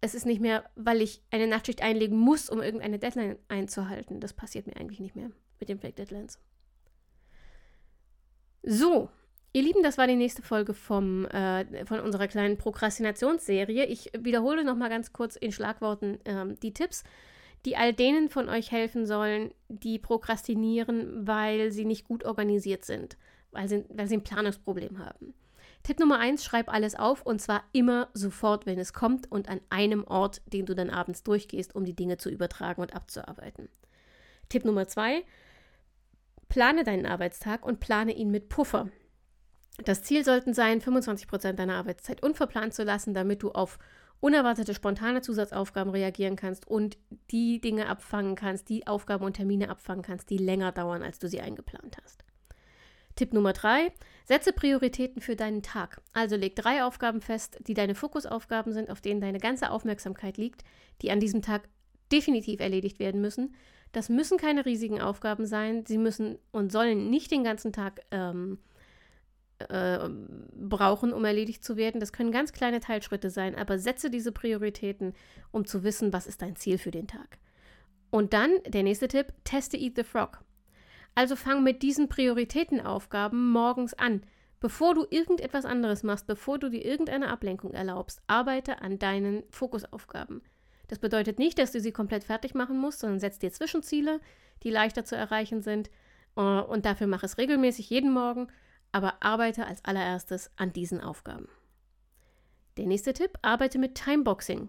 es 0.00 0.14
ist 0.14 0.26
nicht 0.26 0.40
mehr, 0.40 0.64
weil 0.74 1.00
ich 1.02 1.22
eine 1.30 1.46
Nachtschicht 1.46 1.82
einlegen 1.82 2.18
muss, 2.18 2.50
um 2.50 2.60
irgendeine 2.60 2.98
Deadline 2.98 3.38
einzuhalten. 3.48 4.20
Das 4.20 4.32
passiert 4.32 4.66
mir 4.66 4.76
eigentlich 4.76 5.00
nicht 5.00 5.16
mehr 5.16 5.30
mit 5.60 5.68
den 5.68 5.78
Fake 5.78 5.96
Deadlines. 5.96 6.38
So, 8.62 9.08
ihr 9.52 9.62
Lieben, 9.62 9.82
das 9.82 9.98
war 9.98 10.06
die 10.06 10.16
nächste 10.16 10.42
Folge 10.42 10.74
vom, 10.74 11.26
äh, 11.26 11.86
von 11.86 12.00
unserer 12.00 12.28
kleinen 12.28 12.58
Prokrastinationsserie. 12.58 13.86
Ich 13.86 14.10
wiederhole 14.18 14.64
noch 14.64 14.76
mal 14.76 14.90
ganz 14.90 15.12
kurz 15.12 15.36
in 15.36 15.52
Schlagworten 15.52 16.18
ähm, 16.24 16.58
die 16.60 16.72
Tipps, 16.72 17.04
die 17.64 17.76
all 17.76 17.92
denen 17.92 18.28
von 18.28 18.48
euch 18.48 18.70
helfen 18.70 19.06
sollen, 19.06 19.52
die 19.68 19.98
prokrastinieren, 19.98 21.26
weil 21.26 21.72
sie 21.72 21.84
nicht 21.84 22.06
gut 22.06 22.24
organisiert 22.24 22.84
sind, 22.84 23.16
weil 23.50 23.68
sie, 23.68 23.84
weil 23.88 24.08
sie 24.08 24.16
ein 24.16 24.24
Planungsproblem 24.24 24.98
haben. 24.98 25.34
Tipp 25.82 25.98
Nummer 25.98 26.18
eins, 26.18 26.44
schreib 26.44 26.70
alles 26.70 26.94
auf 26.94 27.22
und 27.22 27.40
zwar 27.40 27.64
immer 27.72 28.08
sofort, 28.12 28.66
wenn 28.66 28.78
es 28.78 28.92
kommt 28.92 29.30
und 29.32 29.48
an 29.48 29.60
einem 29.70 30.04
Ort, 30.04 30.42
den 30.46 30.66
du 30.66 30.74
dann 30.74 30.90
abends 30.90 31.22
durchgehst, 31.22 31.74
um 31.74 31.84
die 31.84 31.96
Dinge 31.96 32.18
zu 32.18 32.28
übertragen 32.28 32.82
und 32.82 32.94
abzuarbeiten. 32.94 33.70
Tipp 34.50 34.64
Nummer 34.64 34.88
zwei, 34.88 35.24
plane 36.50 36.84
deinen 36.84 37.06
Arbeitstag 37.06 37.64
und 37.64 37.80
plane 37.80 38.12
ihn 38.12 38.30
mit 38.30 38.50
Puffer. 38.50 38.90
Das 39.84 40.02
Ziel 40.02 40.24
sollten 40.24 40.52
sein, 40.52 40.82
25% 40.82 41.52
deiner 41.52 41.76
Arbeitszeit 41.76 42.22
unverplant 42.22 42.74
zu 42.74 42.84
lassen, 42.84 43.14
damit 43.14 43.42
du 43.42 43.52
auf 43.52 43.78
unerwartete 44.20 44.74
spontane 44.74 45.22
Zusatzaufgaben 45.22 45.90
reagieren 45.90 46.36
kannst 46.36 46.68
und 46.68 46.98
die 47.30 47.60
Dinge 47.62 47.88
abfangen 47.88 48.34
kannst, 48.34 48.68
die 48.68 48.86
Aufgaben 48.86 49.24
und 49.24 49.34
Termine 49.34 49.70
abfangen 49.70 50.02
kannst, 50.02 50.28
die 50.28 50.36
länger 50.36 50.72
dauern, 50.72 51.02
als 51.02 51.18
du 51.18 51.28
sie 51.28 51.40
eingeplant 51.40 51.96
hast. 52.04 52.24
Tipp 53.16 53.32
Nummer 53.32 53.54
drei: 53.54 53.92
Setze 54.26 54.52
Prioritäten 54.52 55.22
für 55.22 55.36
deinen 55.36 55.62
Tag. 55.62 56.02
Also 56.12 56.36
leg 56.36 56.56
drei 56.56 56.84
Aufgaben 56.84 57.22
fest, 57.22 57.58
die 57.66 57.74
deine 57.74 57.94
Fokusaufgaben 57.94 58.72
sind, 58.72 58.90
auf 58.90 59.00
denen 59.00 59.20
deine 59.20 59.38
ganze 59.38 59.70
Aufmerksamkeit 59.70 60.36
liegt, 60.36 60.64
die 61.00 61.10
an 61.10 61.20
diesem 61.20 61.40
Tag 61.40 61.68
definitiv 62.12 62.60
erledigt 62.60 62.98
werden 62.98 63.20
müssen. 63.20 63.54
Das 63.92 64.08
müssen 64.08 64.38
keine 64.38 64.66
riesigen 64.66 65.00
Aufgaben 65.00 65.46
sein. 65.46 65.84
Sie 65.86 65.98
müssen 65.98 66.38
und 66.52 66.70
sollen 66.70 67.10
nicht 67.10 67.30
den 67.30 67.42
ganzen 67.42 67.72
Tag 67.72 68.00
ähm, 68.10 68.58
äh, 69.68 70.08
brauchen, 70.54 71.12
um 71.12 71.24
erledigt 71.24 71.64
zu 71.64 71.76
werden. 71.76 72.00
Das 72.00 72.12
können 72.12 72.32
ganz 72.32 72.52
kleine 72.52 72.80
Teilschritte 72.80 73.30
sein, 73.30 73.54
aber 73.54 73.78
setze 73.78 74.10
diese 74.10 74.32
Prioritäten, 74.32 75.14
um 75.50 75.66
zu 75.66 75.82
wissen, 75.82 76.12
was 76.12 76.26
ist 76.26 76.42
dein 76.42 76.56
Ziel 76.56 76.78
für 76.78 76.90
den 76.90 77.08
Tag. 77.08 77.38
Und 78.10 78.32
dann 78.32 78.52
der 78.66 78.82
nächste 78.82 79.08
Tipp: 79.08 79.32
Teste 79.44 79.76
Eat 79.76 79.96
the 79.96 80.04
Frog. 80.04 80.40
Also 81.14 81.36
fang 81.36 81.62
mit 81.62 81.82
diesen 81.82 82.08
Prioritätenaufgaben 82.08 83.50
morgens 83.50 83.94
an. 83.94 84.22
Bevor 84.60 84.94
du 84.94 85.06
irgendetwas 85.08 85.64
anderes 85.64 86.02
machst, 86.02 86.26
bevor 86.26 86.58
du 86.58 86.68
dir 86.68 86.84
irgendeine 86.84 87.28
Ablenkung 87.28 87.72
erlaubst, 87.72 88.22
arbeite 88.26 88.82
an 88.82 88.98
deinen 88.98 89.42
Fokusaufgaben. 89.50 90.42
Das 90.90 90.98
bedeutet 90.98 91.38
nicht, 91.38 91.56
dass 91.60 91.70
du 91.70 91.80
sie 91.80 91.92
komplett 91.92 92.24
fertig 92.24 92.52
machen 92.54 92.76
musst, 92.76 92.98
sondern 92.98 93.20
setz 93.20 93.38
dir 93.38 93.52
Zwischenziele, 93.52 94.20
die 94.64 94.70
leichter 94.70 95.04
zu 95.04 95.14
erreichen 95.14 95.62
sind. 95.62 95.88
Äh, 96.34 96.40
und 96.40 96.84
dafür 96.84 97.06
mach 97.06 97.22
es 97.22 97.38
regelmäßig 97.38 97.88
jeden 97.90 98.12
Morgen, 98.12 98.48
aber 98.90 99.22
arbeite 99.22 99.66
als 99.66 99.84
allererstes 99.84 100.50
an 100.56 100.72
diesen 100.72 101.00
Aufgaben. 101.00 101.48
Der 102.76 102.86
nächste 102.86 103.12
Tipp, 103.12 103.38
arbeite 103.40 103.78
mit 103.78 103.94
Timeboxing. 103.94 104.68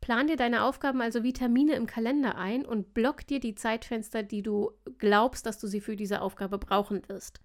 Plan 0.00 0.26
dir 0.26 0.36
deine 0.36 0.64
Aufgaben 0.64 1.02
also 1.02 1.22
wie 1.22 1.34
Termine 1.34 1.74
im 1.74 1.86
Kalender 1.86 2.38
ein 2.38 2.64
und 2.64 2.94
block 2.94 3.26
dir 3.26 3.38
die 3.38 3.54
Zeitfenster, 3.54 4.22
die 4.22 4.42
du 4.42 4.72
glaubst, 4.96 5.44
dass 5.44 5.58
du 5.58 5.66
sie 5.66 5.82
für 5.82 5.96
diese 5.96 6.22
Aufgabe 6.22 6.56
brauchen 6.56 7.06
wirst. 7.10 7.42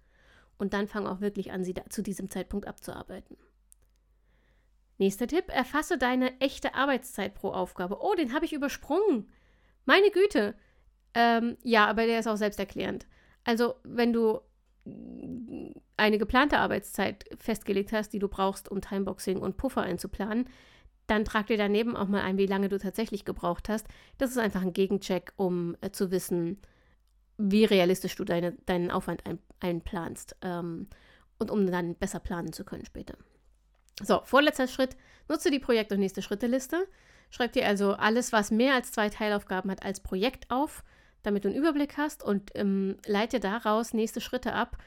Und 0.56 0.72
dann 0.72 0.88
fang 0.88 1.06
auch 1.06 1.20
wirklich 1.20 1.52
an, 1.52 1.62
sie 1.62 1.74
zu 1.90 2.02
diesem 2.02 2.30
Zeitpunkt 2.30 2.66
abzuarbeiten. 2.66 3.36
Nächster 4.98 5.26
Tipp, 5.28 5.44
erfasse 5.48 5.96
deine 5.96 6.40
echte 6.40 6.74
Arbeitszeit 6.74 7.34
pro 7.34 7.50
Aufgabe. 7.50 7.98
Oh, 8.00 8.14
den 8.14 8.34
habe 8.34 8.44
ich 8.44 8.52
übersprungen. 8.52 9.30
Meine 9.84 10.10
Güte. 10.10 10.54
Ähm, 11.14 11.56
ja, 11.62 11.86
aber 11.86 12.06
der 12.06 12.18
ist 12.18 12.26
auch 12.26 12.36
selbsterklärend. 12.36 13.06
Also, 13.44 13.76
wenn 13.84 14.12
du 14.12 14.40
eine 15.96 16.18
geplante 16.18 16.58
Arbeitszeit 16.58 17.24
festgelegt 17.38 17.92
hast, 17.92 18.10
die 18.10 18.18
du 18.18 18.28
brauchst, 18.28 18.70
um 18.70 18.80
Timeboxing 18.80 19.38
und 19.38 19.56
Puffer 19.56 19.82
einzuplanen, 19.82 20.48
dann 21.06 21.24
trag 21.24 21.46
dir 21.46 21.56
daneben 21.56 21.96
auch 21.96 22.08
mal 22.08 22.22
ein, 22.22 22.38
wie 22.38 22.46
lange 22.46 22.68
du 22.68 22.78
tatsächlich 22.78 23.24
gebraucht 23.24 23.68
hast. 23.68 23.86
Das 24.18 24.30
ist 24.30 24.38
einfach 24.38 24.62
ein 24.62 24.72
Gegencheck, 24.72 25.32
um 25.36 25.76
äh, 25.80 25.90
zu 25.90 26.10
wissen, 26.10 26.60
wie 27.38 27.64
realistisch 27.64 28.16
du 28.16 28.24
deine, 28.24 28.52
deinen 28.66 28.90
Aufwand 28.90 29.24
ein, 29.26 29.38
einplanst 29.60 30.36
ähm, 30.42 30.88
und 31.38 31.50
um 31.50 31.66
dann 31.70 31.94
besser 31.94 32.20
planen 32.20 32.52
zu 32.52 32.64
können 32.64 32.84
später. 32.84 33.14
So, 34.02 34.20
vorletzter 34.24 34.68
Schritt, 34.68 34.96
nutze 35.28 35.50
die 35.50 35.58
Projekt- 35.58 35.92
und 35.92 36.00
nächste 36.00 36.22
Schritte-Liste. 36.22 36.86
Schreib 37.30 37.52
dir 37.52 37.66
also 37.66 37.92
alles, 37.92 38.32
was 38.32 38.50
mehr 38.50 38.74
als 38.74 38.92
zwei 38.92 39.08
Teilaufgaben 39.10 39.70
hat, 39.70 39.84
als 39.84 40.00
Projekt 40.00 40.50
auf, 40.50 40.82
damit 41.22 41.44
du 41.44 41.48
einen 41.48 41.58
Überblick 41.58 41.96
hast 41.96 42.22
und 42.22 42.50
ähm, 42.54 42.96
leite 43.06 43.40
daraus 43.40 43.92
nächste 43.92 44.20
Schritte 44.20 44.52
ab, 44.52 44.78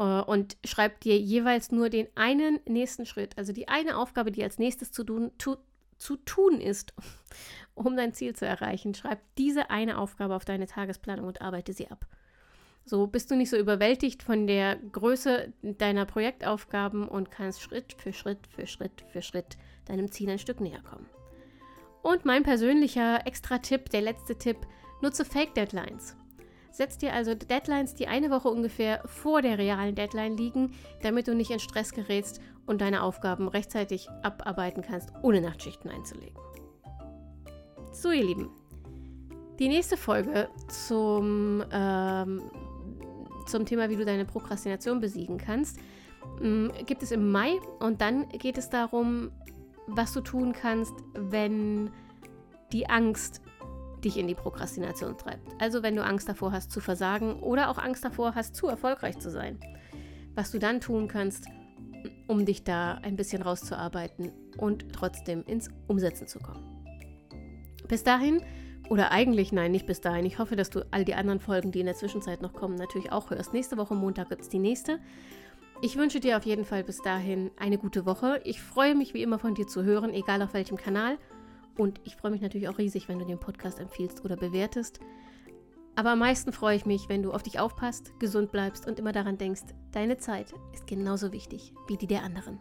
äh, 0.00 0.22
und 0.22 0.56
schreib 0.64 1.00
dir 1.00 1.18
jeweils 1.18 1.70
nur 1.70 1.90
den 1.90 2.08
einen 2.16 2.58
nächsten 2.66 3.06
Schritt, 3.06 3.36
also 3.38 3.52
die 3.52 3.68
eine 3.68 3.98
Aufgabe, 3.98 4.32
die 4.32 4.42
als 4.42 4.58
nächstes 4.58 4.90
zu 4.90 5.04
tun, 5.04 5.30
tu, 5.38 5.56
zu 5.98 6.16
tun 6.16 6.60
ist, 6.60 6.94
um 7.74 7.96
dein 7.96 8.14
Ziel 8.14 8.34
zu 8.34 8.46
erreichen. 8.46 8.94
Schreib 8.94 9.20
diese 9.36 9.70
eine 9.70 9.98
Aufgabe 9.98 10.34
auf 10.34 10.44
deine 10.44 10.66
Tagesplanung 10.66 11.26
und 11.26 11.42
arbeite 11.42 11.72
sie 11.72 11.88
ab. 11.88 12.06
So 12.90 13.06
bist 13.06 13.30
du 13.30 13.36
nicht 13.36 13.50
so 13.50 13.56
überwältigt 13.56 14.24
von 14.24 14.48
der 14.48 14.74
Größe 14.74 15.52
deiner 15.62 16.06
Projektaufgaben 16.06 17.06
und 17.06 17.30
kannst 17.30 17.62
Schritt 17.62 17.92
für 17.92 18.12
Schritt 18.12 18.48
für 18.48 18.66
Schritt 18.66 19.04
für 19.12 19.22
Schritt 19.22 19.56
deinem 19.86 20.10
Ziel 20.10 20.28
ein 20.28 20.40
Stück 20.40 20.60
näher 20.60 20.82
kommen. 20.82 21.06
Und 22.02 22.24
mein 22.24 22.42
persönlicher 22.42 23.24
Extra-Tipp, 23.28 23.90
der 23.90 24.00
letzte 24.00 24.34
Tipp, 24.36 24.56
nutze 25.02 25.24
Fake 25.24 25.54
Deadlines. 25.54 26.16
Setz 26.72 26.98
dir 26.98 27.12
also 27.12 27.36
Deadlines, 27.36 27.94
die 27.94 28.08
eine 28.08 28.28
Woche 28.28 28.48
ungefähr 28.48 29.02
vor 29.06 29.40
der 29.40 29.56
realen 29.56 29.94
Deadline 29.94 30.36
liegen, 30.36 30.72
damit 31.00 31.28
du 31.28 31.34
nicht 31.36 31.52
in 31.52 31.60
Stress 31.60 31.92
gerätst 31.92 32.40
und 32.66 32.80
deine 32.80 33.04
Aufgaben 33.04 33.46
rechtzeitig 33.46 34.08
abarbeiten 34.24 34.82
kannst, 34.82 35.12
ohne 35.22 35.40
Nachtschichten 35.40 35.92
einzulegen. 35.92 36.40
So, 37.92 38.10
ihr 38.10 38.24
Lieben, 38.24 38.50
die 39.60 39.68
nächste 39.68 39.96
Folge 39.98 40.48
zum, 40.68 41.62
ähm, 41.70 42.50
zum 43.46 43.66
Thema, 43.66 43.88
wie 43.88 43.96
du 43.96 44.04
deine 44.04 44.24
Prokrastination 44.24 45.00
besiegen 45.00 45.38
kannst, 45.38 45.78
ähm, 46.42 46.72
gibt 46.86 47.02
es 47.02 47.10
im 47.10 47.30
Mai 47.30 47.58
und 47.78 48.00
dann 48.00 48.28
geht 48.28 48.58
es 48.58 48.68
darum, 48.68 49.30
was 49.86 50.12
du 50.12 50.20
tun 50.20 50.52
kannst, 50.52 50.94
wenn 51.14 51.90
die 52.72 52.88
Angst 52.88 53.42
dich 54.04 54.16
in 54.16 54.26
die 54.26 54.34
Prokrastination 54.34 55.16
treibt. 55.18 55.46
Also 55.58 55.82
wenn 55.82 55.96
du 55.96 56.04
Angst 56.04 56.28
davor 56.28 56.52
hast 56.52 56.70
zu 56.70 56.80
versagen 56.80 57.40
oder 57.40 57.68
auch 57.68 57.78
Angst 57.78 58.04
davor 58.04 58.34
hast, 58.34 58.56
zu 58.56 58.66
erfolgreich 58.66 59.18
zu 59.18 59.30
sein. 59.30 59.58
Was 60.34 60.50
du 60.52 60.58
dann 60.58 60.80
tun 60.80 61.08
kannst, 61.08 61.46
um 62.26 62.46
dich 62.46 62.64
da 62.64 62.94
ein 63.02 63.16
bisschen 63.16 63.42
rauszuarbeiten 63.42 64.32
und 64.56 64.92
trotzdem 64.92 65.44
ins 65.44 65.68
Umsetzen 65.86 66.26
zu 66.28 66.38
kommen. 66.38 66.64
Bis 67.88 68.04
dahin, 68.04 68.40
oder 68.90 69.12
eigentlich 69.12 69.52
nein, 69.52 69.70
nicht 69.70 69.86
bis 69.86 70.00
dahin. 70.00 70.26
Ich 70.26 70.38
hoffe, 70.38 70.56
dass 70.56 70.68
du 70.68 70.84
all 70.90 71.04
die 71.04 71.14
anderen 71.14 71.38
Folgen, 71.38 71.70
die 71.70 71.78
in 71.80 71.86
der 71.86 71.94
Zwischenzeit 71.94 72.42
noch 72.42 72.52
kommen, 72.52 72.74
natürlich 72.74 73.12
auch 73.12 73.30
hörst. 73.30 73.54
Nächste 73.54 73.76
Woche 73.76 73.94
Montag 73.94 74.28
gibt 74.28 74.42
es 74.42 74.48
die 74.48 74.58
nächste. 74.58 74.98
Ich 75.80 75.96
wünsche 75.96 76.18
dir 76.18 76.36
auf 76.36 76.44
jeden 76.44 76.64
Fall 76.64 76.82
bis 76.82 77.00
dahin 77.00 77.52
eine 77.56 77.78
gute 77.78 78.04
Woche. 78.04 78.40
Ich 78.44 78.60
freue 78.60 78.96
mich 78.96 79.14
wie 79.14 79.22
immer 79.22 79.38
von 79.38 79.54
dir 79.54 79.68
zu 79.68 79.84
hören, 79.84 80.12
egal 80.12 80.42
auf 80.42 80.54
welchem 80.54 80.76
Kanal. 80.76 81.18
Und 81.78 82.00
ich 82.04 82.16
freue 82.16 82.32
mich 82.32 82.40
natürlich 82.40 82.68
auch 82.68 82.78
riesig, 82.78 83.08
wenn 83.08 83.20
du 83.20 83.24
den 83.24 83.38
Podcast 83.38 83.78
empfiehlst 83.78 84.24
oder 84.24 84.36
bewertest. 84.36 84.98
Aber 85.94 86.10
am 86.10 86.18
meisten 86.18 86.52
freue 86.52 86.76
ich 86.76 86.84
mich, 86.84 87.08
wenn 87.08 87.22
du 87.22 87.30
auf 87.32 87.44
dich 87.44 87.60
aufpasst, 87.60 88.18
gesund 88.18 88.50
bleibst 88.50 88.88
und 88.88 88.98
immer 88.98 89.12
daran 89.12 89.38
denkst, 89.38 89.62
deine 89.92 90.16
Zeit 90.16 90.52
ist 90.74 90.88
genauso 90.88 91.32
wichtig 91.32 91.72
wie 91.86 91.96
die 91.96 92.08
der 92.08 92.24
anderen. 92.24 92.58